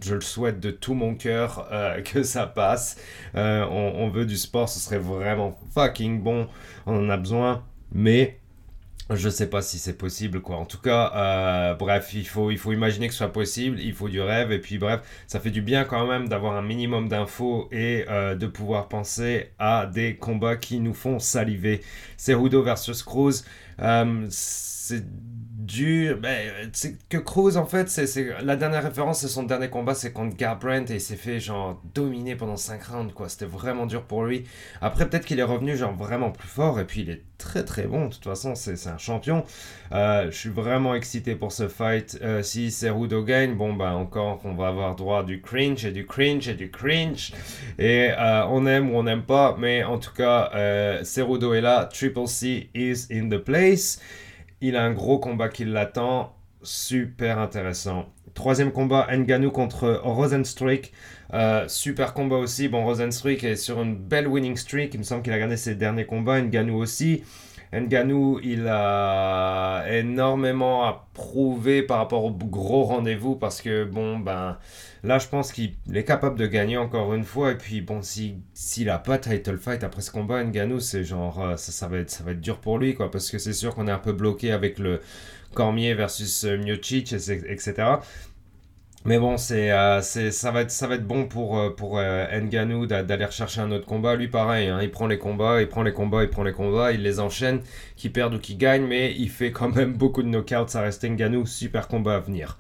je, 0.03 0.15
le 0.17 0.21
souhaite 0.21 0.59
de 0.59 0.73
tout 0.73 0.95
mon 0.95 1.15
cœur 1.15 1.69
que 2.05 2.25
ça 2.25 2.49
passe. 2.49 2.97
On 3.35 4.11
veut 4.13 4.27
du 4.27 4.37
sport, 4.37 4.69
ce 4.69 4.81
serait 4.81 4.99
vraiment 4.99 5.57
fucking 5.75 6.21
bon. 6.21 6.49
On 6.87 7.07
en 7.07 7.09
a 7.09 7.17
besoin. 7.17 7.63
Mais 7.93 8.41
je 9.17 9.29
sais 9.29 9.49
pas 9.49 9.61
si 9.63 9.79
c'est 9.79 9.97
possible, 9.97 10.41
quoi. 10.41 10.57
En 10.57 10.67
tout 10.67 10.79
cas, 10.79 11.13
euh, 11.15 11.75
bref, 11.75 12.13
il 12.15 12.27
faut, 12.27 12.51
il 12.51 12.59
faut 12.59 12.73
imaginer 12.73 13.09
que 13.09 13.13
ce 13.13 13.19
soit 13.19 13.33
possible, 13.33 13.81
il 13.81 13.93
faut 13.93 14.09
du 14.09 14.21
rêve, 14.21 14.53
et 14.53 14.61
puis 14.61 14.79
bref, 14.79 15.01
ça 15.27 15.41
fait 15.41 15.51
du 15.51 15.63
bien 15.63 15.85
quand 15.85 16.07
même 16.07 16.29
d'avoir 16.29 16.55
un 16.57 16.63
minimum 16.63 17.09
d'infos 17.09 17.69
et 17.73 18.05
euh, 18.09 18.35
de 18.35 18.47
pouvoir 18.47 18.89
penser 18.89 19.51
à 19.59 19.87
des 19.87 20.17
combats 20.17 20.57
qui 20.57 20.81
nous 20.81 20.95
font 20.95 21.19
saliver. 21.19 21.81
C'est 22.17 22.35
Rudo 22.35 22.63
versus 22.63 23.03
Cruz. 23.03 23.45
Euh, 23.81 24.29
dur. 25.61 26.19
Ben, 26.19 26.71
c'est 26.73 26.97
que 27.09 27.19
Cruz, 27.19 27.57
en 27.57 27.67
fait, 27.67 27.89
c'est 27.89 28.35
la 28.43 28.57
dernière 28.57 28.83
référence, 28.83 29.21
c'est 29.21 29.29
son 29.29 29.43
dernier 29.43 29.69
combat, 29.69 29.95
c'est 29.95 30.13
contre 30.13 30.37
Garbrandt 30.37 30.93
et 30.93 30.97
il 30.97 31.01
s'est 31.01 31.17
fait 31.17 31.41
genre 31.41 31.81
dominer 31.95 32.35
pendant 32.35 32.57
5 32.57 32.83
rounds, 32.85 33.13
quoi. 33.13 33.29
C'était 33.29 33.47
vraiment 33.47 33.87
dur 33.87 34.03
pour 34.03 34.25
lui. 34.25 34.45
Après, 34.81 35.09
peut-être 35.09 35.27
qu'il 35.27 35.39
est 35.39 35.45
revenu 35.45 35.77
genre 35.77 35.95
vraiment 35.95 36.31
plus 36.31 36.49
fort 36.49 36.81
et 36.81 36.85
puis 36.85 37.03
il 37.03 37.11
est 37.11 37.23
très 37.39 37.65
très 37.65 37.87
bon. 37.87 38.07
De 38.07 38.15
toute 38.15 38.25
façon, 38.25 38.55
c'est 38.55 38.87
un 38.87 38.99
champion. 38.99 39.45
Euh, 39.93 40.31
je 40.31 40.37
suis 40.37 40.51
vraiment 40.51 40.95
excité 40.95 41.35
pour 41.35 41.53
ce 41.53 41.69
fight. 41.69 42.19
Euh, 42.23 42.43
si 42.43 42.71
Cerudo 42.71 43.23
gagne, 43.23 43.55
bon, 43.55 43.75
bah 43.75 43.95
encore, 43.95 44.41
on 44.45 44.55
va 44.55 44.69
avoir 44.69 44.95
droit 44.97 45.25
du 45.25 45.41
cringe 45.41 45.85
et 45.85 45.93
du 45.93 46.07
cringe 46.07 46.49
et 46.49 46.55
du 46.55 46.71
cringe. 46.71 47.33
Et 47.79 48.11
euh, 48.11 48.45
on 48.49 48.67
aime 48.67 48.91
ou 48.91 48.97
on 48.97 49.03
n'aime 49.03 49.23
pas, 49.23 49.57
mais 49.59 49.85
en 49.85 49.99
tout 49.99 50.13
cas, 50.13 50.51
Cerudo 51.05 51.55
est 51.55 51.61
là. 51.61 51.87
Triple 51.87 52.27
C 52.27 52.71
is 52.75 53.07
in 53.11 53.29
the 53.29 53.39
place. 53.39 54.01
Il 54.61 54.77
a 54.77 54.85
un 54.85 54.93
gros 54.93 55.19
combat 55.19 55.49
qui 55.49 55.65
l'attend. 55.65 56.35
Super 56.63 57.39
intéressant. 57.39 58.07
Troisième 58.35 58.71
combat, 58.71 59.09
Nganou 59.11 59.51
contre 59.51 60.01
Rosenstreak. 60.05 60.93
Euh, 61.33 61.67
super 61.69 62.13
combat 62.13 62.37
aussi. 62.37 62.69
Bon, 62.69 62.85
Rosenstreak 62.85 63.43
est 63.45 63.57
sur 63.57 63.81
une 63.81 63.97
belle 63.97 64.29
winning 64.29 64.57
streak. 64.57 64.93
Il 64.93 64.99
me 64.99 65.03
semble 65.03 65.23
qu'il 65.23 65.33
a 65.33 65.39
gagné 65.39 65.57
ses 65.57 65.75
derniers 65.75 66.05
combats. 66.05 66.41
Nganou 66.43 66.77
aussi. 66.77 67.25
Nganou, 67.73 68.41
il 68.43 68.67
a 68.67 69.85
énormément 69.89 70.85
à 70.85 71.09
prouver 71.15 71.83
par 71.83 71.99
rapport 71.99 72.25
au 72.25 72.33
gros 72.33 72.83
rendez-vous 72.83 73.37
parce 73.37 73.63
que, 73.63 73.85
bon, 73.85 74.19
ben, 74.19 74.59
là, 75.05 75.19
je 75.21 75.29
pense 75.29 75.53
qu'il 75.53 75.75
est 75.95 76.05
capable 76.05 76.37
de 76.37 76.47
gagner 76.47 76.77
encore 76.77 77.15
une 77.15 77.23
fois. 77.25 77.53
Et 77.53 77.57
puis, 77.57 77.81
bon, 77.81 78.03
s'il 78.03 78.39
si, 78.55 78.85
n'a 78.85 78.99
pas 78.99 79.19
title 79.19 79.57
fight 79.57 79.85
après 79.85 80.03
ce 80.03 80.11
combat, 80.11 80.43
Nganou, 80.43 80.81
c'est 80.81 81.05
genre, 81.05 81.41
euh, 81.41 81.57
ça, 81.57 81.71
ça, 81.71 81.87
va 81.87 81.99
être, 81.99 82.11
ça 82.11 82.25
va 82.25 82.33
être 82.33 82.41
dur 82.41 82.59
pour 82.59 82.79
lui, 82.79 82.95
quoi, 82.95 83.11
parce 83.11 83.31
que 83.31 83.39
c'est 83.39 83.53
sûr 83.53 83.75
qu'on 83.75 83.87
est 83.87 83.93
un 83.93 83.99
peu 83.99 84.13
bloqué 84.13 84.51
avec 84.51 84.79
le 84.81 85.01
Cormier 85.55 85.95
versus 85.95 86.45
euh, 86.45 86.57
Miocic, 86.57 87.13
etc. 87.13 87.75
Mais 89.07 89.19
bon, 89.19 89.39
c'est, 89.39 89.71
euh, 89.73 90.03
c'est, 90.03 90.31
ça, 90.31 90.51
va 90.51 90.61
être, 90.61 90.71
ça 90.71 90.87
va 90.87 90.97
être 90.97 91.07
bon 91.07 91.27
pour, 91.27 91.59
euh, 91.59 91.71
pour 91.71 91.99
euh, 91.99 92.27
d'aller 92.87 93.25
rechercher 93.25 93.63
un 93.63 93.71
autre 93.73 93.87
combat. 93.87 94.15
Lui, 94.15 94.29
pareil, 94.29 94.69
hein, 94.69 94.81
il 94.83 94.91
prend 94.91 95.07
les 95.07 95.19
combats, 95.19 95.63
il 95.63 95.69
prend 95.69 95.83
les 95.83 95.95
combats, 95.95 96.23
il 96.23 96.29
prend 96.29 96.43
les 96.43 96.53
combats, 96.53 96.93
il 96.93 97.03
les 97.03 97.19
enchaîne, 97.19 97.63
qu'il 97.97 98.13
perde 98.13 98.35
ou 98.35 98.39
qu'il 98.39 98.59
gagne, 98.59 98.87
mais 98.87 99.15
il 99.17 99.31
fait 99.31 99.53
quand 99.53 99.75
même 99.75 99.95
beaucoup 99.95 100.23
de 100.23 100.29
knockouts. 100.29 100.69
Ça 100.69 100.83
reste 100.83 101.03
Nganou, 101.05 101.47
super 101.47 101.89
combat 101.89 102.17
à 102.17 102.21
venir. 102.21 102.59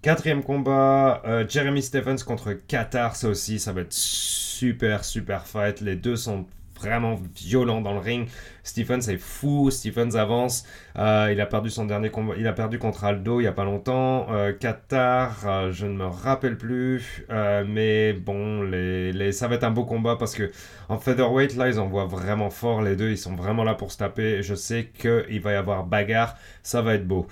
quatrième 0.00 0.44
combat, 0.44 1.22
Jeremy 1.48 1.82
Stephens 1.82 2.22
contre 2.24 2.52
Qatar, 2.52 3.16
ça 3.16 3.28
aussi, 3.28 3.58
ça 3.58 3.72
va 3.72 3.80
être 3.80 3.92
super, 3.92 5.04
super 5.04 5.44
fight. 5.46 5.80
Les 5.80 5.96
deux 5.96 6.16
sont 6.16 6.46
vraiment 6.82 7.18
violent 7.36 7.80
dans 7.80 7.92
le 7.92 7.98
ring. 7.98 8.28
Stephens 8.64 9.08
est 9.08 9.18
fou, 9.18 9.70
Stephens 9.70 10.14
avance. 10.14 10.64
Euh, 10.98 11.30
il 11.32 11.40
a 11.40 11.46
perdu 11.46 11.70
son 11.70 11.86
dernier 11.86 12.10
combat, 12.10 12.34
il 12.38 12.46
a 12.46 12.52
perdu 12.52 12.78
contre 12.78 13.04
Aldo 13.04 13.40
il 13.40 13.44
y 13.44 13.46
a 13.46 13.52
pas 13.52 13.64
longtemps. 13.64 14.26
Euh, 14.30 14.52
Qatar, 14.52 15.36
euh, 15.46 15.72
je 15.72 15.86
ne 15.86 15.94
me 15.94 16.06
rappelle 16.06 16.56
plus, 16.56 17.24
mais 17.66 18.12
bon, 18.12 18.62
les, 18.62 19.12
les, 19.12 19.32
ça 19.32 19.48
va 19.48 19.54
être 19.56 19.64
un 19.64 19.70
beau 19.70 19.84
combat 19.84 20.16
parce 20.16 20.34
que 20.34 20.50
en 20.88 20.98
featherweight 20.98 21.56
là, 21.56 21.68
ils 21.68 21.80
envoient 21.80 22.06
vraiment 22.06 22.50
fort 22.50 22.82
les 22.82 22.96
deux, 22.96 23.10
ils 23.10 23.18
sont 23.18 23.34
vraiment 23.34 23.64
là 23.64 23.74
pour 23.74 23.92
se 23.92 23.98
taper. 23.98 24.42
Je 24.42 24.54
sais 24.54 24.90
qu'il 24.96 25.40
va 25.40 25.52
y 25.52 25.56
avoir 25.56 25.84
bagarre, 25.84 26.36
ça 26.62 26.82
va 26.82 26.94
être 26.94 27.06
beau. 27.06 27.26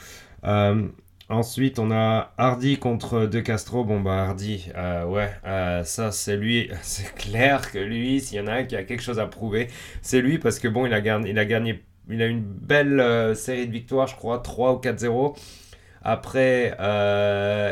Ensuite, 1.31 1.79
on 1.79 1.93
a 1.93 2.33
Hardy 2.39 2.77
contre 2.77 3.27
De 3.27 3.39
Castro. 3.39 3.85
Bon, 3.85 4.01
bah, 4.01 4.25
Hardy, 4.25 4.69
euh, 4.77 5.05
ouais, 5.05 5.31
euh, 5.47 5.85
ça, 5.85 6.11
c'est 6.11 6.37
lui. 6.37 6.69
C'est 6.83 7.15
clair 7.15 7.71
que 7.71 7.79
lui, 7.79 8.21
s'il 8.21 8.39
y 8.39 8.41
en 8.41 8.49
a 8.49 8.55
un 8.55 8.65
qui 8.65 8.75
a 8.75 8.83
quelque 8.83 9.03
chose 9.03 9.21
à 9.21 9.27
prouver, 9.27 9.69
c'est 10.03 10.21
lui 10.23 10.39
parce 10.39 10.59
que, 10.59 10.67
bon, 10.67 10.87
il 10.87 10.93
a 10.93 11.01
gagné, 11.01 11.31
il 11.31 11.39
a, 11.39 11.45
gagné, 11.45 11.85
il 12.09 12.21
a 12.21 12.27
une 12.27 12.43
belle 12.43 12.99
euh, 12.99 13.35
série 13.37 13.69
de 13.69 13.73
victoires, 13.73 14.09
je 14.09 14.17
crois, 14.17 14.41
3 14.41 14.75
ou 14.75 14.81
4-0. 14.81 15.37
Après, 16.03 16.75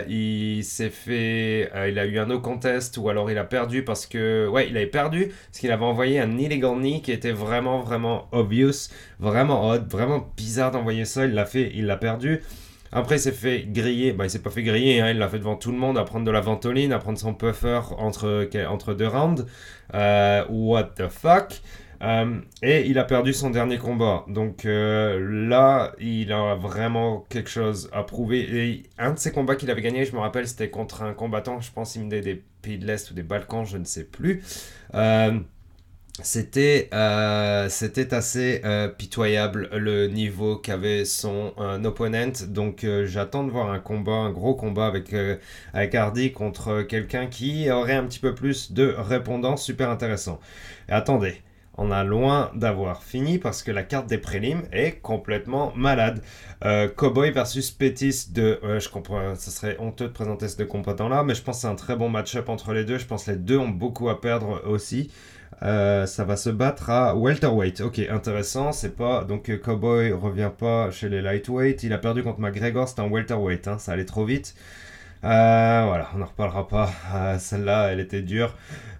il 0.08 0.62
s'est 0.62 0.90
fait. 0.90 1.68
il 1.88 1.98
a 1.98 2.06
eu 2.06 2.18
un 2.20 2.26
no 2.26 2.40
contest 2.40 2.96
ou 2.98 3.08
alors 3.08 3.28
il 3.30 3.38
a 3.38 3.44
perdu 3.44 3.82
parce 3.82 4.06
que. 4.06 4.46
Ouais, 4.46 4.68
il 4.68 4.76
avait 4.76 4.86
perdu 4.86 5.32
parce 5.46 5.58
qu'il 5.58 5.72
avait 5.72 5.84
envoyé 5.84 6.20
un 6.20 6.38
illegal 6.38 6.76
knee 6.76 7.02
qui 7.02 7.10
était 7.10 7.32
vraiment, 7.32 7.80
vraiment 7.80 8.28
obvious, 8.30 8.90
vraiment 9.18 9.68
odd, 9.68 9.90
vraiment 9.90 10.30
bizarre 10.36 10.70
d'envoyer 10.70 11.04
ça. 11.06 11.24
Il 11.24 11.32
l'a 11.32 11.46
fait, 11.46 11.72
il 11.74 11.86
l'a 11.86 11.96
perdu. 11.96 12.42
Après, 12.92 13.16
il 13.16 13.20
s'est 13.20 13.32
fait 13.32 13.66
griller. 13.66 14.12
Bah, 14.12 14.24
il 14.24 14.30
s'est 14.30 14.42
pas 14.42 14.50
fait 14.50 14.62
griller, 14.62 15.00
hein. 15.00 15.10
il 15.10 15.18
l'a 15.18 15.28
fait 15.28 15.38
devant 15.38 15.56
tout 15.56 15.72
le 15.72 15.78
monde, 15.78 15.98
à 15.98 16.04
prendre 16.04 16.24
de 16.24 16.30
la 16.30 16.40
ventoline, 16.40 16.92
à 16.92 16.98
prendre 16.98 17.18
son 17.18 17.34
puffer 17.34 17.80
entre, 17.98 18.48
entre 18.68 18.94
deux 18.94 19.08
rounds. 19.08 19.46
Euh, 19.94 20.44
what 20.48 20.90
the 20.96 21.08
fuck? 21.08 21.60
Euh, 22.00 22.40
et 22.62 22.86
il 22.86 22.96
a 22.98 23.04
perdu 23.04 23.32
son 23.32 23.50
dernier 23.50 23.78
combat. 23.78 24.24
Donc 24.28 24.64
euh, 24.64 25.48
là, 25.48 25.92
il 26.00 26.32
a 26.32 26.54
vraiment 26.54 27.26
quelque 27.28 27.50
chose 27.50 27.90
à 27.92 28.04
prouver. 28.04 28.40
Et 28.40 28.82
un 28.98 29.12
de 29.12 29.18
ses 29.18 29.32
combats 29.32 29.56
qu'il 29.56 29.70
avait 29.70 29.82
gagné, 29.82 30.04
je 30.04 30.14
me 30.14 30.20
rappelle, 30.20 30.46
c'était 30.46 30.70
contre 30.70 31.02
un 31.02 31.12
combattant, 31.12 31.60
je 31.60 31.72
pense, 31.72 31.96
il 31.96 32.02
venait 32.02 32.20
des 32.20 32.42
pays 32.62 32.78
de 32.78 32.86
l'Est 32.86 33.10
ou 33.10 33.14
des 33.14 33.22
Balkans, 33.22 33.66
je 33.66 33.78
ne 33.78 33.84
sais 33.84 34.04
plus 34.04 34.42
c'était 36.22 36.88
euh, 36.92 37.68
c'était 37.68 38.12
assez 38.12 38.60
euh, 38.64 38.88
pitoyable 38.88 39.68
le 39.72 40.08
niveau 40.08 40.56
qu'avait 40.56 41.04
son 41.04 41.52
euh, 41.58 41.82
opponent 41.84 42.32
donc 42.48 42.84
j'attends 43.04 43.44
de 43.44 43.50
voir 43.50 43.70
un 43.70 43.78
combat 43.78 44.12
un 44.12 44.30
gros 44.30 44.54
combat 44.54 44.86
avec 44.86 45.14
avec 45.72 45.94
Hardy 45.94 46.32
contre 46.32 46.82
quelqu'un 46.82 47.26
qui 47.26 47.70
aurait 47.70 47.94
un 47.94 48.04
petit 48.04 48.18
peu 48.18 48.34
plus 48.34 48.72
de 48.72 48.94
répondants 48.98 49.56
super 49.56 49.90
intéressant 49.90 50.40
attendez 50.88 51.42
on 51.80 51.92
a 51.92 52.02
loin 52.02 52.50
d'avoir 52.56 53.04
fini 53.04 53.38
parce 53.38 53.62
que 53.62 53.70
la 53.70 53.84
carte 53.84 54.08
des 54.08 54.18
prélims 54.18 54.64
est 54.72 55.00
complètement 55.00 55.72
malade. 55.76 56.22
Cowboy 56.96 57.30
versus 57.30 57.70
Pétis 57.70 58.32
de... 58.32 58.58
je 58.80 58.88
comprends, 58.88 59.36
ça 59.36 59.52
serait 59.52 59.76
honteux 59.78 60.08
de 60.08 60.12
présenter 60.12 60.48
ces 60.48 60.56
deux 60.56 60.66
combattants 60.66 61.08
là, 61.08 61.22
mais 61.22 61.36
je 61.36 61.42
pense 61.42 61.58
que 61.58 61.60
c'est 61.62 61.68
un 61.68 61.76
très 61.76 61.94
bon 61.94 62.08
match-up 62.08 62.48
entre 62.48 62.72
les 62.72 62.82
deux. 62.82 62.98
Je 62.98 63.06
pense 63.06 63.26
que 63.26 63.30
les 63.30 63.36
deux 63.36 63.58
ont 63.58 63.68
beaucoup 63.68 64.08
à 64.08 64.20
perdre 64.20 64.60
aussi. 64.66 65.12
Euh, 65.62 66.06
ça 66.06 66.24
va 66.24 66.36
se 66.36 66.50
battre 66.50 66.90
à 66.90 67.16
welterweight. 67.16 67.80
Ok, 67.80 67.98
intéressant. 67.98 68.72
C'est 68.72 68.96
pas 68.96 69.24
donc 69.24 69.48
euh, 69.50 69.56
Cowboy 69.56 70.12
revient 70.12 70.50
pas 70.56 70.90
chez 70.90 71.08
les 71.08 71.20
lightweight. 71.20 71.82
Il 71.82 71.92
a 71.92 71.98
perdu 71.98 72.22
contre 72.22 72.40
McGregor. 72.40 72.88
C'était 72.88 73.02
un 73.02 73.08
welterweight. 73.08 73.66
Hein, 73.68 73.78
ça 73.78 73.92
allait 73.92 74.04
trop 74.04 74.24
vite. 74.24 74.54
Euh, 75.24 75.84
voilà, 75.86 76.08
on 76.14 76.18
n'en 76.18 76.26
reparlera 76.26 76.68
pas. 76.68 77.38
Celle-là, 77.40 77.88
elle 77.88 77.98
était 77.98 78.22
dure. 78.22 78.54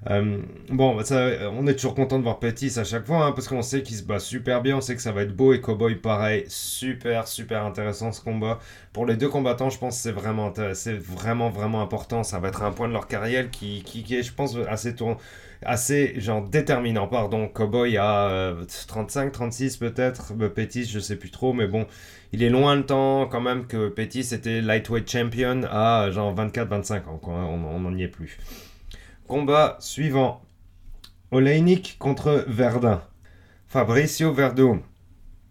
bon, 0.09 0.97
on 0.99 1.67
est 1.69 1.75
toujours 1.75 1.95
content 1.95 2.19
de 2.19 2.25
voir 2.25 2.41
Pettis 2.41 2.77
à 2.77 2.83
chaque 2.83 3.07
fois, 3.07 3.27
hein, 3.27 3.33
parce 3.33 3.47
qu'on 3.47 3.63
sait 3.63 3.83
qu'il 3.83 3.97
se 3.97 4.03
bat 4.03 4.19
super 4.19 4.61
bien, 4.61 4.79
on 4.79 4.81
sait 4.81 4.97
que 4.97 5.03
ça 5.03 5.13
va 5.13 5.23
être 5.23 5.37
beau, 5.37 5.53
et 5.53 5.61
Cowboy 5.61 5.95
pareil, 5.95 6.45
super, 6.49 7.29
super 7.29 7.65
intéressant 7.65 8.11
ce 8.11 8.21
combat. 8.21 8.59
Pour 8.93 9.07
les 9.07 9.15
deux 9.15 9.29
combattants, 9.29 9.71
je 9.71 9.79
pense 9.79 9.95
que 9.95 10.03
c'est 10.03 10.11
vraiment, 10.11 10.53
vraiment, 10.53 11.51
vraiment 11.51 11.83
important. 11.83 12.25
Ça 12.25 12.41
va 12.41 12.49
être 12.49 12.65
un 12.65 12.73
point 12.73 12.89
de 12.89 12.95
leur 12.95 13.07
carrière 13.07 13.49
qui, 13.49 13.85
qui, 13.85 14.03
qui 14.03 14.17
est, 14.17 14.25
je 14.25 14.33
pense, 14.33 14.57
assez 14.69 14.97
tourné 14.97 15.19
assez 15.63 16.21
genre 16.21 16.43
déterminant. 16.43 17.09
Pardon, 17.09 17.49
Cowboy 17.49 17.97
a 17.97 18.55
35, 18.87 19.33
36 19.33 19.77
peut-être, 19.79 20.33
euh, 20.41 20.49
Pétis, 20.49 20.85
je 20.85 21.01
sais 21.01 21.17
plus 21.17 21.31
trop, 21.31 21.53
mais 21.53 21.67
bon, 21.67 21.87
il 22.33 22.43
est 22.43 22.51
loin 22.51 22.77
le 22.77 22.87
temps 22.87 23.27
quand 23.27 23.41
même 23.41 23.67
que 23.67 23.89
Pétis 23.89 24.33
était 24.33 24.61
lightweight 24.61 25.11
champion 25.11 25.63
à 25.71 26.11
genre 26.11 26.35
24-25 26.35 27.09
ans, 27.09 27.21
on 27.25 27.79
n'en 27.81 27.95
y 27.97 28.03
est 28.03 28.09
plus. 28.09 28.39
Combat 29.27 29.77
suivant. 29.81 30.41
Oleinik 31.31 31.97
contre 31.99 32.45
Verdun. 32.49 33.03
Fabricio 33.67 34.33
Verdun. 34.33 34.81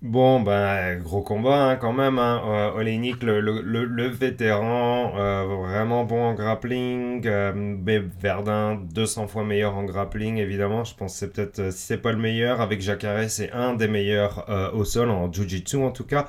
Bon, 0.03 0.39
ben, 0.41 0.99
gros 0.99 1.23
combat 1.23 1.69
hein, 1.69 1.75
quand 1.75 1.91
même. 1.91 2.19
Hein. 2.19 2.41
Euh, 2.45 2.83
le, 2.83 4.07
vétéran, 4.07 5.13
euh, 5.17 5.43
vraiment 5.43 6.03
bon 6.03 6.23
en 6.23 6.33
grappling. 6.35 7.25
Euh, 7.25 7.75
Verdun, 8.19 8.75
200 8.93 9.27
fois 9.27 9.43
meilleur 9.43 9.75
en 9.75 9.83
grappling, 9.85 10.37
évidemment. 10.37 10.83
Je 10.83 10.93
pense 10.93 11.13
que 11.13 11.19
c'est 11.19 11.33
peut-être, 11.33 11.73
si 11.73 11.79
c'est 11.87 11.97
pas 11.97 12.11
le 12.11 12.19
meilleur, 12.19 12.61
avec 12.61 12.79
Jacare, 12.81 13.27
c'est 13.29 13.51
un 13.53 13.73
des 13.73 13.87
meilleurs 13.87 14.45
au 14.75 14.85
sol, 14.85 15.09
en 15.09 15.31
Jiu-Jitsu 15.31 15.77
en 15.77 15.91
tout 15.91 16.05
cas, 16.05 16.27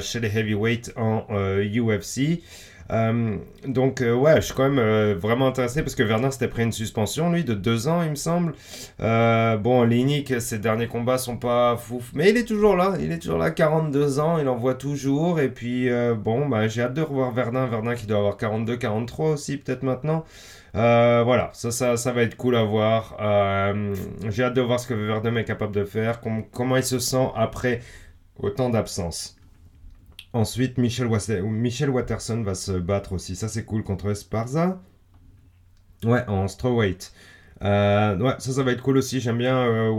chez 0.00 0.20
les 0.20 0.36
heavyweights 0.36 0.92
en 0.96 1.24
UFC. 1.30 2.42
Euh, 2.90 3.36
donc, 3.66 4.00
euh, 4.00 4.14
ouais, 4.14 4.36
je 4.36 4.46
suis 4.46 4.54
quand 4.54 4.68
même 4.68 4.78
euh, 4.78 5.14
vraiment 5.14 5.46
intéressé 5.46 5.82
parce 5.82 5.94
que 5.94 6.02
Verdun 6.02 6.30
s'était 6.30 6.48
pris 6.48 6.62
une 6.62 6.72
suspension, 6.72 7.30
lui, 7.30 7.44
de 7.44 7.54
deux 7.54 7.88
ans, 7.88 8.02
il 8.02 8.10
me 8.10 8.14
semble. 8.14 8.54
bon, 8.98 9.82
Linick, 9.84 10.40
ses 10.40 10.58
derniers 10.58 10.88
combats 10.88 11.18
sont 11.18 11.36
pas 11.36 11.76
fous, 11.76 12.02
mais 12.14 12.30
il 12.30 12.36
est 12.36 12.44
toujours 12.44 12.76
là, 12.76 12.94
il 13.00 13.12
est 13.12 13.18
toujours 13.18 13.38
là, 13.38 13.50
42 13.50 14.20
ans, 14.20 14.38
il 14.38 14.48
en 14.48 14.56
voit 14.56 14.74
toujours. 14.74 15.40
Et 15.40 15.48
puis, 15.48 15.88
bon, 16.16 16.48
bah, 16.48 16.68
j'ai 16.68 16.82
hâte 16.82 16.94
de 16.94 17.02
revoir 17.02 17.32
Verdun, 17.32 17.66
Verdun 17.66 17.94
qui 17.94 18.06
doit 18.06 18.18
avoir 18.18 18.36
42, 18.36 18.76
43 18.76 19.30
aussi, 19.30 19.56
peut-être 19.58 19.82
maintenant. 19.82 20.24
voilà, 20.74 21.50
ça, 21.52 21.70
ça, 21.70 21.96
ça, 21.96 22.12
va 22.12 22.22
être 22.22 22.36
cool 22.36 22.56
à 22.56 22.64
voir. 22.64 23.16
j'ai 24.28 24.44
hâte 24.44 24.54
de 24.54 24.62
voir 24.62 24.80
ce 24.80 24.86
que 24.86 24.94
Verdun 24.94 25.36
est 25.36 25.44
capable 25.44 25.74
de 25.74 25.84
faire, 25.84 26.20
comment 26.52 26.76
il 26.76 26.84
se 26.84 26.98
sent 26.98 27.28
après 27.36 27.80
autant 28.38 28.70
d'absence. 28.70 29.37
Ensuite, 30.32 30.78
Michel, 30.78 31.08
Watterson 31.90 32.42
va 32.42 32.54
se 32.54 32.72
battre 32.72 33.12
aussi. 33.12 33.34
Ça, 33.36 33.48
c'est 33.48 33.64
cool 33.64 33.82
contre 33.82 34.10
Esparza. 34.10 34.80
Ouais, 36.04 36.24
en 36.28 36.46
strawweight. 36.48 37.12
Euh, 37.64 38.16
ouais, 38.18 38.34
ça, 38.38 38.52
ça 38.52 38.62
va 38.62 38.72
être 38.72 38.82
cool 38.82 38.98
aussi. 38.98 39.20
J'aime 39.20 39.38
bien 39.38 39.56
euh. 39.56 39.90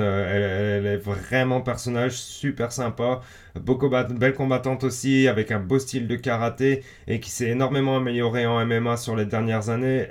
Euh, 0.00 0.78
elle, 0.78 0.86
est 0.86 0.96
vraiment 0.96 1.60
personnage 1.60 2.12
super 2.12 2.72
sympa. 2.72 3.20
Beaucoup 3.58 3.88
belle 3.88 4.34
combattante 4.34 4.84
aussi, 4.84 5.28
avec 5.28 5.50
un 5.50 5.60
beau 5.60 5.78
style 5.78 6.06
de 6.08 6.16
karaté 6.16 6.84
et 7.06 7.20
qui 7.20 7.30
s'est 7.30 7.48
énormément 7.48 7.96
amélioré 7.96 8.46
en 8.46 8.64
MMA 8.66 8.96
sur 8.96 9.16
les 9.16 9.24
dernières 9.24 9.70
années. 9.70 10.06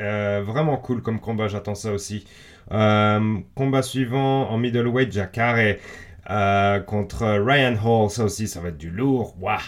vraiment 0.45 0.77
cool 0.77 1.01
comme 1.01 1.19
combat, 1.19 1.47
j'attends 1.47 1.75
ça 1.75 1.91
aussi. 1.93 2.25
combat 2.69 3.81
suivant 3.83 4.49
en 4.49 4.57
middleweight, 4.57 5.11
Jacare. 5.11 5.75
Contre 6.86 7.25
Ryan 7.25 7.75
Hall, 7.83 8.09
ça 8.09 8.24
aussi, 8.24 8.48
ça 8.48 8.59
va 8.62 8.69
être 8.69 8.77
du 8.77 8.89
lourd. 8.89 9.36
Waouh! 9.39 9.59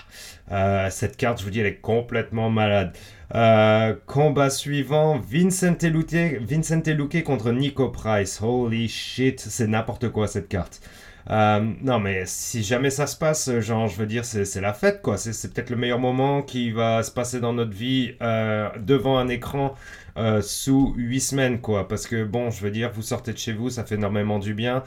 cette 0.89 1.17
carte, 1.17 1.39
je 1.39 1.45
vous 1.45 1.49
dis, 1.49 1.59
elle 1.59 1.67
est 1.67 1.81
complètement 1.81 2.49
malade. 2.49 2.93
Euh, 3.33 3.95
combat 4.07 4.49
suivant, 4.49 5.17
Vincent 5.19 5.77
Luque, 5.83 6.41
Vincent 6.41 6.81
contre 7.23 7.51
Nico 7.51 7.89
Price. 7.89 8.41
Holy 8.41 8.89
shit, 8.89 9.39
c'est 9.39 9.67
n'importe 9.67 10.09
quoi 10.09 10.27
cette 10.27 10.49
carte. 10.49 10.81
Euh, 11.29 11.71
non, 11.81 11.99
mais 11.99 12.23
si 12.25 12.63
jamais 12.63 12.89
ça 12.89 13.07
se 13.07 13.15
passe, 13.15 13.59
genre, 13.59 13.87
je 13.87 13.95
veux 13.95 14.05
dire, 14.05 14.25
c'est 14.25 14.59
la 14.59 14.73
fête, 14.73 15.01
quoi. 15.01 15.17
C'est 15.17 15.53
peut-être 15.53 15.69
le 15.69 15.77
meilleur 15.77 15.99
moment 15.99 16.41
qui 16.41 16.71
va 16.71 17.03
se 17.03 17.11
passer 17.11 17.39
dans 17.39 17.53
notre 17.53 17.71
vie 17.71 18.15
euh, 18.21 18.69
devant 18.79 19.17
un 19.17 19.29
écran 19.29 19.75
euh, 20.17 20.41
sous 20.41 20.93
8 20.97 21.19
semaines, 21.19 21.61
quoi. 21.61 21.87
Parce 21.87 22.07
que, 22.07 22.23
bon, 22.23 22.49
je 22.49 22.63
veux 22.63 22.71
dire, 22.71 22.91
vous 22.93 23.01
sortez 23.01 23.33
de 23.33 23.37
chez 23.37 23.53
vous, 23.53 23.69
ça 23.69 23.83
fait 23.83 23.95
énormément 23.95 24.39
du 24.39 24.53
bien, 24.53 24.83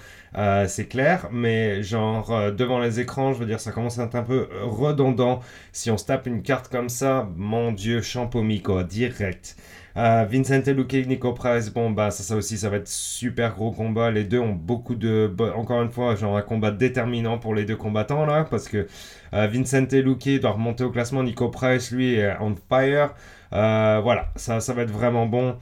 c'est 0.67 0.87
clair. 0.89 1.29
Mais, 1.33 1.83
genre, 1.83 2.53
devant 2.53 2.79
les 2.81 3.01
écrans, 3.01 3.33
je 3.33 3.39
veux 3.39 3.47
dire, 3.47 3.61
ça 3.61 3.73
commence 3.73 3.99
à 3.99 4.05
être 4.05 4.15
un 4.15 4.23
peu 4.23 4.49
redondant. 4.63 5.41
Si 5.73 5.91
on 5.91 5.99
se 5.99 6.05
tape 6.07 6.27
une 6.27 6.43
carte 6.43 6.69
comme 6.69 6.89
ça, 6.89 7.29
mon 7.37 7.73
dieu, 7.73 8.03
champomy, 8.03 8.63
quoi, 8.63 8.85
direct. 8.85 9.57
Euh, 9.97 10.25
Vincent 10.29 10.63
Luque, 10.73 11.07
Nico 11.07 11.33
Price, 11.33 11.73
bon, 11.73 11.91
bah, 11.91 12.11
ça, 12.11 12.25
ça 12.25 12.35
aussi, 12.37 12.59
ça 12.59 12.69
va 12.69 12.79
être 12.79 12.89
super 12.89 13.55
gros 13.55 13.71
combat. 13.71 14.11
Les 14.11 14.25
deux 14.25 14.41
ont 14.41 14.53
beaucoup 14.53 14.97
de. 14.97 15.33
Encore 15.55 15.83
une 15.83 15.91
fois, 15.91 16.17
genre 16.17 16.37
un 16.37 16.43
combat 16.43 16.73
déterminant 16.73 17.39
pour 17.39 17.55
les 17.55 17.65
deux 17.65 17.77
combattants, 17.77 18.27
là, 18.27 18.45
parce 18.45 18.69
que 18.69 18.89
euh, 19.35 19.47
Vincent 19.47 19.87
Luque 19.93 20.41
doit 20.41 20.51
remonter 20.53 20.83
au 20.85 20.91
classement. 20.91 21.23
Nico 21.23 21.49
Price, 21.49 21.93
lui, 21.93 22.15
est 22.15 22.37
on 22.41 22.55
fire. 22.69 23.15
Euh, 23.55 24.01
voilà, 24.03 24.27
ça, 24.37 24.61
ça 24.61 24.73
va 24.73 24.83
être 24.83 24.91
vraiment 24.91 25.27
bon. 25.27 25.57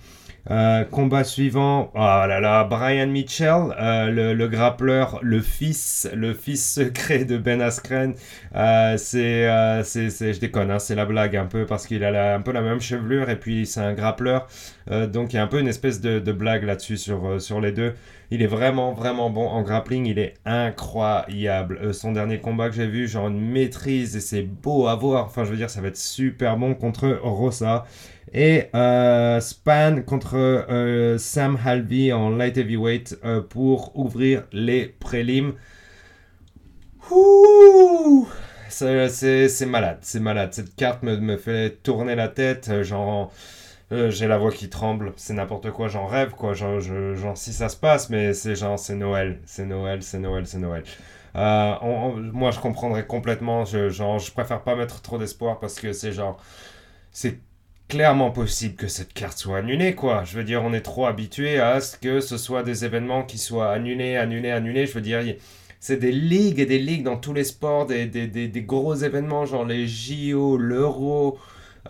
Euh, 0.51 0.85
combat 0.85 1.23
suivant, 1.23 1.93
oh 1.95 1.99
là 1.99 2.41
là, 2.41 2.65
Brian 2.65 3.07
Mitchell, 3.07 3.75
euh, 3.79 4.11
le, 4.11 4.35
le, 4.35 4.49
grappleur, 4.49 5.21
le 5.23 5.41
fils, 5.41 6.11
le 6.13 6.35
fils 6.35 6.75
secret 6.75 7.25
de 7.25 7.39
Ben 7.39 7.63
Askren. 7.63 8.15
Euh, 8.57 8.97
c'est, 8.97 9.49
c'est, 9.85 10.33
je 10.33 10.41
déconne, 10.41 10.73
hein, 10.73 10.81
c'est 10.81 10.97
la 10.97 11.07
blague 11.07 11.37
un 11.37 11.47
peu 11.47 11.65
parce 11.65 11.87
qu'il 11.87 12.03
a 12.03 12.35
un 12.35 12.41
peu 12.41 12.51
la 12.51 12.61
même 12.61 12.81
chevelure 12.81 13.31
et 13.31 13.37
puis 13.39 13.67
c'est 13.67 13.81
un 13.81 13.95
grappleur. 13.95 14.49
donc 14.91 15.33
il 15.33 15.37
y 15.37 15.39
a 15.39 15.45
un 15.45 15.47
peu 15.47 15.61
une 15.61 15.69
espèce 15.69 16.01
de, 16.01 16.19
de 16.19 16.33
blague 16.33 16.65
là-dessus 16.65 16.97
sur, 16.97 17.41
sur 17.41 17.61
les 17.61 17.71
deux. 17.71 17.95
Il 18.33 18.43
est 18.43 18.47
vraiment, 18.47 18.95
vraiment 18.95 19.31
bon 19.31 19.47
en 19.47 19.63
grappling, 19.63 20.07
il 20.07 20.19
est 20.19 20.35
incroyable. 20.45 21.95
son 21.95 22.13
dernier 22.13 22.41
combat 22.41 22.69
que 22.69 22.75
j'ai 22.75 22.87
vu, 22.87 23.07
genre 23.07 23.29
une 23.29 23.41
maîtrise 23.41 24.17
et 24.17 24.21
c'est 24.21 24.43
beau 24.43 24.89
à 24.89 24.97
voir. 24.97 25.27
Enfin, 25.27 25.45
je 25.45 25.51
veux 25.51 25.57
dire, 25.57 25.71
ça 25.71 25.81
va 25.81 25.89
être 25.89 25.97
super 25.97 26.57
bon 26.57 26.75
contre 26.75 27.21
Rosa. 27.23 27.85
Et 28.31 28.69
euh, 28.75 29.41
Span 29.41 30.03
contre 30.03 30.37
euh, 30.37 31.19
Sam 31.19 31.59
Halvey 31.65 32.13
en 32.13 32.31
light 32.31 32.57
heavyweight 32.57 33.19
euh, 33.25 33.41
pour 33.41 33.99
ouvrir 33.99 34.45
les 34.53 34.87
prélims. 34.87 35.55
C'est 38.69 39.67
malade, 39.67 39.99
c'est 40.01 40.21
malade. 40.21 40.55
Cette 40.55 40.75
carte 40.77 41.03
me, 41.03 41.17
me, 41.17 41.37
fait 41.37 41.83
tourner 41.83 42.15
la 42.15 42.29
tête. 42.29 42.83
Genre, 42.83 43.31
j'ai 43.91 44.27
la 44.27 44.39
voix 44.39 44.51
qui 44.51 44.71
tremble. 44.71 45.13
C'est 45.17 45.35
n'importe 45.35 45.71
quoi. 45.73 45.89
J'en 45.89 46.07
rêve, 46.07 46.31
quoi. 46.31 46.55
Genre, 46.55 46.81
si 47.37 47.53
ça 47.53 47.69
se 47.69 47.77
passe, 47.77 48.09
mais 48.09 48.33
c'est 48.33 48.55
genre, 48.55 48.79
c'est 48.79 48.95
Noël. 48.95 49.41
C'est 49.45 49.67
Noël, 49.67 50.03
c'est 50.03 50.19
Noël, 50.19 50.47
c'est 50.47 50.59
Noël. 50.59 50.85
moi, 51.35 52.51
je 52.51 52.61
comprendrais 52.61 53.05
complètement. 53.05 53.67
Je, 53.67 53.91
genre, 53.91 54.19
je 54.19 54.33
préfère 54.33 54.63
pas 54.63 54.75
mettre 54.75 55.03
trop 55.03 55.19
d'espoir 55.19 55.59
parce 55.59 55.79
que 55.79 55.93
c'est 55.93 56.13
genre. 56.13 56.41
C'est 57.11 57.41
clairement 57.93 58.31
possible 58.31 58.75
que 58.75 58.89
cette 58.89 59.13
carte 59.13 59.37
soit 59.37 59.59
annulée, 59.59 59.95
quoi. 59.95 60.25
Je 60.25 60.39
veux 60.39 60.45
dire, 60.45 60.63
on 60.65 60.73
est 60.73 60.81
trop 60.81 61.05
habitué 61.05 61.61
à 61.61 61.79
ce 61.83 61.99
que 61.99 62.21
ce 62.23 62.39
soit 62.39 62.63
des 62.63 62.87
événements 62.87 63.23
qui 63.23 63.37
soient 63.37 63.71
annulés, 63.71 64.17
annulés, 64.17 64.51
annulés. 64.51 64.87
Je 64.87 64.95
veux 64.95 65.03
dire, 65.03 65.21
c'est 65.79 65.99
des 65.99 66.11
ligues 66.11 66.59
et 66.59 66.65
des 66.65 66.79
ligues 66.79 67.03
dans 67.03 67.19
tous 67.19 67.35
les 67.35 67.45
sports, 67.45 67.85
des, 67.85 68.07
des, 68.07 68.27
des, 68.27 68.63
gros 68.63 68.95
événements, 68.95 69.45
genre 69.45 69.67
les 69.67 69.87
JO, 69.87 70.57
l'Euro, 70.57 71.39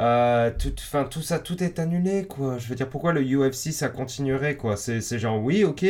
euh, 0.00 0.50
tout, 0.58 0.72
tout 1.08 1.22
ça, 1.22 1.38
tout 1.38 1.62
est 1.62 1.78
annulé, 1.78 2.24
quoi. 2.24 2.58
Je 2.58 2.66
veux 2.66 2.74
dire, 2.74 2.88
pourquoi 2.88 3.12
le 3.12 3.22
UFC, 3.22 3.70
ça 3.70 3.88
continuerait, 3.88 4.56
quoi? 4.56 4.76
C'est 4.76 5.18
genre, 5.20 5.40
oui, 5.40 5.62
ok, 5.62 5.84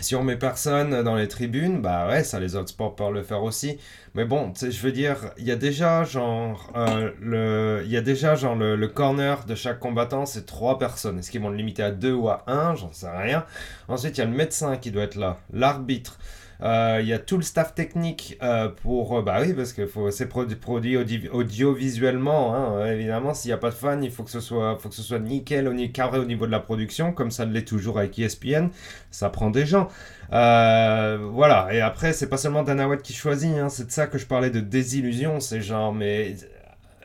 si 0.00 0.14
on 0.14 0.22
met 0.22 0.36
personne 0.36 1.02
dans 1.02 1.16
les 1.16 1.28
tribunes, 1.28 1.80
bah 1.80 2.08
ouais, 2.08 2.24
ça 2.24 2.40
les 2.40 2.56
autres 2.56 2.70
sports 2.70 2.96
peuvent 2.96 3.12
le 3.12 3.22
faire 3.22 3.42
aussi. 3.42 3.78
Mais 4.14 4.24
bon, 4.24 4.52
je 4.60 4.80
veux 4.80 4.92
dire, 4.92 5.30
il 5.38 5.44
y 5.44 5.50
a 5.52 5.56
déjà 5.56 6.04
genre 6.04 6.72
euh, 6.76 7.10
le, 7.20 7.82
il 7.84 7.90
y 7.90 7.96
a 7.96 8.00
déjà 8.00 8.34
genre 8.34 8.56
le, 8.56 8.76
le, 8.76 8.88
corner 8.88 9.44
de 9.44 9.54
chaque 9.54 9.78
combattant, 9.78 10.26
c'est 10.26 10.46
trois 10.46 10.78
personnes. 10.78 11.18
Est-ce 11.18 11.30
qu'ils 11.30 11.40
vont 11.40 11.50
le 11.50 11.56
limiter 11.56 11.82
à 11.82 11.90
deux 11.90 12.12
ou 12.12 12.28
à 12.28 12.42
un? 12.46 12.74
J'en 12.74 12.92
sais 12.92 13.08
rien. 13.08 13.44
Ensuite, 13.88 14.18
il 14.18 14.20
y 14.20 14.24
a 14.24 14.26
le 14.26 14.36
médecin 14.36 14.76
qui 14.76 14.90
doit 14.90 15.04
être 15.04 15.16
là, 15.16 15.38
l'arbitre. 15.52 16.18
Euh, 16.62 16.98
il 17.00 17.08
y 17.08 17.12
a 17.12 17.18
tout 17.18 17.36
le 17.36 17.42
staff 17.42 17.74
technique 17.74 18.38
euh, 18.42 18.68
pour. 18.68 19.18
Euh, 19.18 19.22
bah 19.22 19.38
oui, 19.40 19.54
parce 19.54 19.72
que 19.72 19.88
c'est 20.10 20.26
produit 20.26 20.96
audiovisuellement. 21.32 22.54
Hein, 22.54 22.86
évidemment, 22.86 23.34
s'il 23.34 23.48
n'y 23.48 23.54
a 23.54 23.58
pas 23.58 23.70
de 23.70 23.74
fans, 23.74 24.00
il 24.00 24.10
faut 24.10 24.22
que 24.22 24.30
ce 24.30 24.40
soit, 24.40 24.76
faut 24.78 24.88
que 24.88 24.94
ce 24.94 25.02
soit 25.02 25.18
nickel, 25.18 25.70
carré 25.92 26.18
au 26.18 26.24
niveau 26.24 26.46
de 26.46 26.52
la 26.52 26.60
production, 26.60 27.12
comme 27.12 27.30
ça 27.30 27.44
l'est 27.44 27.66
toujours 27.66 27.98
avec 27.98 28.18
ESPN. 28.18 28.68
Ça 29.10 29.30
prend 29.30 29.50
des 29.50 29.66
gens. 29.66 29.88
voilà. 30.30 31.68
Et 31.72 31.80
après, 31.80 32.12
c'est 32.12 32.28
pas 32.28 32.36
seulement 32.36 32.62
Dana 32.62 32.88
White 32.88 33.02
qui 33.02 33.14
choisit. 33.14 33.56
Hein, 33.56 33.68
c'est 33.68 33.86
de 33.86 33.92
ça 33.92 34.06
que 34.06 34.18
je 34.18 34.26
parlais 34.26 34.50
de 34.50 34.60
désillusion. 34.60 35.40
C'est 35.40 35.60
genre, 35.60 35.92
mais. 35.92 36.36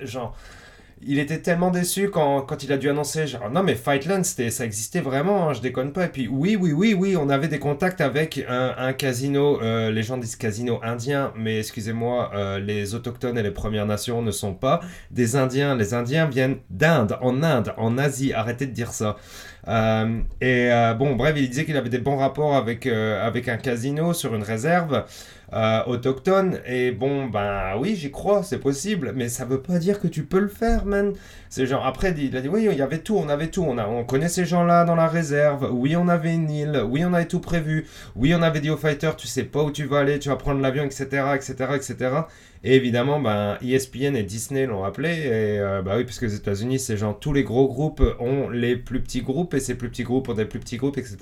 Genre 0.01 0.35
il 1.07 1.19
était 1.19 1.39
tellement 1.39 1.69
déçu 1.69 2.09
quand, 2.09 2.41
quand, 2.41 2.63
il 2.63 2.71
a 2.73 2.77
dû 2.77 2.89
annoncer 2.89 3.27
genre 3.27 3.49
non 3.49 3.63
mais 3.63 3.75
Fightland 3.75 4.23
ça 4.23 4.65
existait 4.65 5.01
vraiment 5.01 5.49
hein, 5.49 5.53
je 5.53 5.61
déconne 5.61 5.91
pas. 5.91 6.05
Et 6.05 6.09
puis 6.09 6.27
oui 6.27 6.57
oui 6.59 6.71
oui 6.73 6.93
oui 6.93 7.15
on 7.15 7.29
avait 7.29 7.47
des 7.47 7.59
contacts 7.59 8.01
avec 8.01 8.43
un, 8.49 8.93
casino 8.93 9.61
euh, 9.61 9.91
les 9.91 10.03
gens 10.03 10.17
disent 10.17 10.35
casino 10.35 10.79
indien 10.83 11.31
mais 11.35 11.59
excusez-moi 11.59 12.31
euh, 12.33 12.59
les 12.59 12.95
autochtones 12.95 13.37
et 13.37 13.43
les 13.43 13.51
Premières 13.51 13.85
Nations 13.85 14.21
ne 14.21 14.31
sont 14.31 14.53
pas 14.53 14.81
des 15.11 15.35
Indiens. 15.35 15.75
Les 15.75 15.93
Indiens 15.93 16.25
viennent 16.25 16.57
d'Inde 16.69 17.17
en 17.21 17.43
Inde 17.43 17.73
en 17.77 17.97
Asie. 17.97 18.33
Arrêtez 18.33 18.65
de 18.65 18.71
dire 18.71 18.91
ça. 18.91 19.17
Euh, 19.67 20.21
et 20.41 20.69
bon 20.97 21.15
bref 21.15 21.35
il 21.37 21.49
disait 21.49 21.65
qu'il 21.65 21.77
avait 21.77 21.89
des 21.89 21.99
bons 21.99 22.17
rapports 22.17 22.55
avec, 22.55 22.87
avec 22.87 23.47
un 23.47 23.57
casino 23.57 24.13
sur 24.13 24.35
une 24.35 24.43
réserve 24.43 25.05
euh, 25.53 25.83
autochtone. 25.85 26.59
Et 26.65 26.91
bon, 26.91 27.27
ben 27.27 27.75
oui, 27.79 27.95
j'y 27.95 28.11
crois, 28.11 28.43
c'est 28.43 28.59
possible, 28.59 29.13
mais 29.15 29.29
ça 29.29 29.45
veut 29.45 29.61
pas 29.61 29.77
dire 29.79 29.99
que 29.99 30.07
tu 30.07 30.23
peux 30.23 30.39
le 30.39 30.47
faire, 30.47 30.85
man. 30.85 31.13
C'est 31.49 31.65
genre, 31.65 31.85
après, 31.85 32.13
il 32.17 32.35
a 32.35 32.41
dit, 32.41 32.49
oui, 32.49 32.67
il 32.69 32.77
y 32.77 32.81
avait 32.81 32.99
tout, 32.99 33.17
on 33.17 33.29
avait 33.29 33.47
tout. 33.47 33.63
On, 33.63 33.77
a, 33.77 33.87
on 33.87 34.03
connaît 34.03 34.29
ces 34.29 34.45
gens-là 34.45 34.85
dans 34.85 34.95
la 34.95 35.07
réserve. 35.07 35.69
Oui, 35.71 35.95
on 35.95 36.07
avait 36.07 36.33
une 36.33 36.49
île. 36.49 36.83
Oui, 36.87 37.03
on 37.05 37.13
avait 37.13 37.27
tout 37.27 37.39
prévu. 37.39 37.85
Oui, 38.15 38.33
on 38.35 38.41
avait 38.41 38.61
dit 38.61 38.69
aux 38.69 38.77
fighters, 38.77 39.15
tu 39.15 39.27
sais 39.27 39.43
pas 39.43 39.63
où 39.63 39.71
tu 39.71 39.85
vas 39.85 39.99
aller, 39.99 40.19
tu 40.19 40.29
vas 40.29 40.35
prendre 40.35 40.61
l'avion, 40.61 40.83
etc., 40.83 41.05
etc., 41.35 41.53
etc. 41.75 42.09
Et 42.67 42.75
évidemment, 42.75 43.19
ben, 43.19 43.59
ESPN 43.61 44.15
et 44.15 44.23
Disney 44.23 44.65
l'ont 44.65 44.83
appelé. 44.83 45.09
Et 45.09 45.59
euh, 45.59 45.83
bah 45.83 45.93
oui, 45.97 46.03
puisque 46.03 46.23
aux 46.23 46.27
États-Unis, 46.27 46.79
c'est 46.79 46.97
genre 46.97 47.19
tous 47.19 47.31
les 47.31 47.43
gros 47.43 47.67
groupes 47.67 48.01
ont 48.19 48.49
les 48.49 48.75
plus 48.75 49.01
petits 49.01 49.21
groupes 49.21 49.53
et 49.53 49.59
ces 49.59 49.75
plus 49.75 49.87
petits 49.87 50.01
groupes 50.01 50.29
ont 50.29 50.33
des 50.33 50.45
plus 50.45 50.59
petits 50.59 50.77
groupes, 50.77 50.97
etc. 50.97 51.17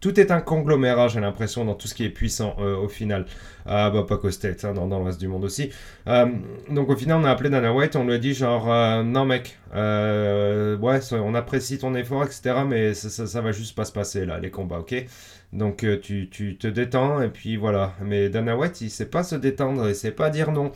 Tout 0.00 0.20
est 0.20 0.30
un 0.30 0.42
conglomérat, 0.42 1.08
j'ai 1.08 1.20
l'impression, 1.20 1.64
dans 1.64 1.72
tout 1.72 1.88
ce 1.88 1.94
qui 1.94 2.04
est 2.04 2.10
puissant 2.10 2.56
euh, 2.60 2.76
au 2.76 2.88
final. 2.88 3.24
Ah, 3.64 3.88
bah, 3.88 4.04
pas 4.06 4.18
qu'aux 4.18 4.30
States, 4.30 4.66
hein, 4.66 4.74
dans, 4.74 4.86
le 4.86 5.04
reste 5.04 5.18
du 5.18 5.28
monde 5.28 5.44
aussi. 5.44 5.70
Euh, 6.08 6.26
donc 6.68 6.90
au 6.90 6.96
final, 6.96 7.20
on 7.22 7.24
a 7.24 7.30
appelé 7.30 7.48
Dana 7.48 7.72
White, 7.72 7.96
on 7.96 8.04
lui 8.04 8.12
a 8.12 8.18
dit 8.18 8.34
genre, 8.34 8.66
non 9.02 9.24
mec, 9.24 9.58
ouais, 9.74 11.00
on 11.12 11.34
apprécie 11.34 11.78
ton 11.78 11.94
effort, 11.94 12.24
etc. 12.24 12.62
Mais 12.66 12.94
ça, 12.94 13.26
ça, 13.26 13.40
va 13.40 13.52
juste 13.52 13.76
pas 13.76 13.84
se 13.84 13.92
passer 13.92 14.26
là, 14.26 14.38
les 14.38 14.50
combats, 14.50 14.78
ok? 14.78 15.06
Donc 15.52 15.84
euh, 15.84 15.98
tu, 15.98 16.28
te 16.28 16.66
détends 16.66 17.22
et 17.22 17.28
puis 17.28 17.56
voilà. 17.56 17.94
Mais 18.02 18.28
Dana 18.28 18.56
White, 18.56 18.80
il 18.80 18.90
sait 18.90 19.06
pas 19.06 19.22
se 19.22 19.36
détendre, 19.36 19.88
il 19.88 19.94
sait 19.94 20.10
pas 20.10 20.30
dire 20.30 20.52
non. 20.52 20.72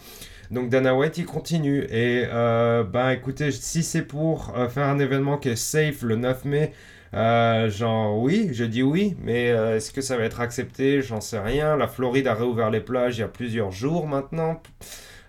Donc 0.50 0.68
Dana 0.70 0.94
White, 0.94 1.18
il 1.18 1.26
continue. 1.26 1.84
Et 1.90 2.24
euh, 2.32 2.84
ben 2.84 3.10
écoutez, 3.10 3.50
si 3.52 3.82
c'est 3.82 4.02
pour 4.02 4.54
euh, 4.56 4.68
faire 4.68 4.86
un 4.86 4.98
événement 4.98 5.38
qui 5.38 5.50
est 5.50 5.56
safe 5.56 6.02
le 6.02 6.16
9 6.16 6.44
mai, 6.44 6.72
genre 7.12 8.18
oui, 8.18 8.50
je 8.52 8.64
dis 8.64 8.82
oui, 8.82 9.16
mais 9.22 9.46
est-ce 9.46 9.92
que 9.92 10.00
ça 10.00 10.16
va 10.16 10.24
être 10.24 10.40
accepté? 10.40 11.02
J'en 11.02 11.20
sais 11.20 11.40
rien. 11.40 11.76
La 11.76 11.88
Floride 11.88 12.26
a 12.28 12.34
réouvert 12.34 12.70
les 12.70 12.80
plages 12.80 13.18
il 13.18 13.20
y 13.20 13.24
a 13.24 13.28
plusieurs 13.28 13.72
jours 13.72 14.06
maintenant. 14.06 14.62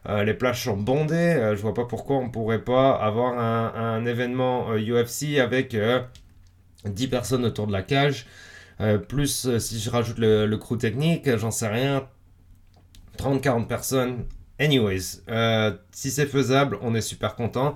Euh, 0.10 0.24
les 0.24 0.34
plages 0.34 0.64
sont 0.64 0.78
bondées. 0.78 1.16
Euh, 1.16 1.56
je 1.56 1.62
vois 1.62 1.74
pas 1.74 1.86
pourquoi 1.86 2.18
on 2.18 2.30
pourrait 2.30 2.64
pas 2.64 2.96
avoir 2.96 3.38
un, 3.38 4.06
événement 4.06 4.72
euh, 4.72 4.80
UFC 4.80 5.40
avec 5.40 5.78
10 6.86 7.08
personnes 7.08 7.46
autour 7.46 7.68
de 7.68 7.72
la 7.72 7.84
cage. 7.84 8.26
plus, 9.08 9.58
si 9.60 9.80
je 9.80 9.90
rajoute 9.90 10.18
le, 10.18 10.56
crew 10.58 10.78
technique, 10.78 11.36
j'en 11.38 11.52
sais 11.52 11.68
rien. 11.68 12.08
30-40 13.18 13.68
personnes. 13.68 14.26
Anyways, 14.60 15.22
si 15.92 16.12
c'est 16.12 16.26
faisable, 16.26 16.78
on 16.82 16.96
est 16.96 17.02
super 17.02 17.36
content. 17.36 17.76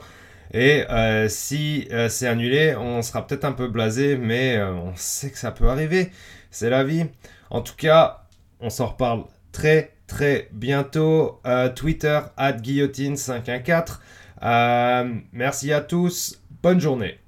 Et 0.54 0.84
si 1.30 1.88
c'est 2.10 2.28
annulé, 2.28 2.76
on 2.76 3.02
sera 3.02 3.26
peut-être 3.28 3.46
un 3.46 3.52
peu 3.52 3.68
blasé, 3.68 4.18
mais 4.18 4.62
on 4.64 4.94
sait 4.96 5.30
que 5.30 5.38
ça 5.38 5.52
peut 5.52 5.70
arriver. 5.70 6.12
C'est 6.50 6.70
la 6.70 6.84
vie. 6.84 7.06
En 7.52 7.62
tout 7.62 7.76
cas, 7.78 8.26
on 8.60 8.70
s'en 8.72 8.88
reparle 8.88 9.26
très 9.52 9.95
très 10.08 10.50
bientôt. 10.52 11.40
Euh, 11.46 11.70
Twitter, 11.70 12.20
at 12.38 12.54
guillotine514. 12.54 14.00
Euh, 14.44 15.14
merci 15.32 15.72
à 15.74 15.82
tous. 15.82 16.42
Bonne 16.62 16.80
journée. 16.80 17.20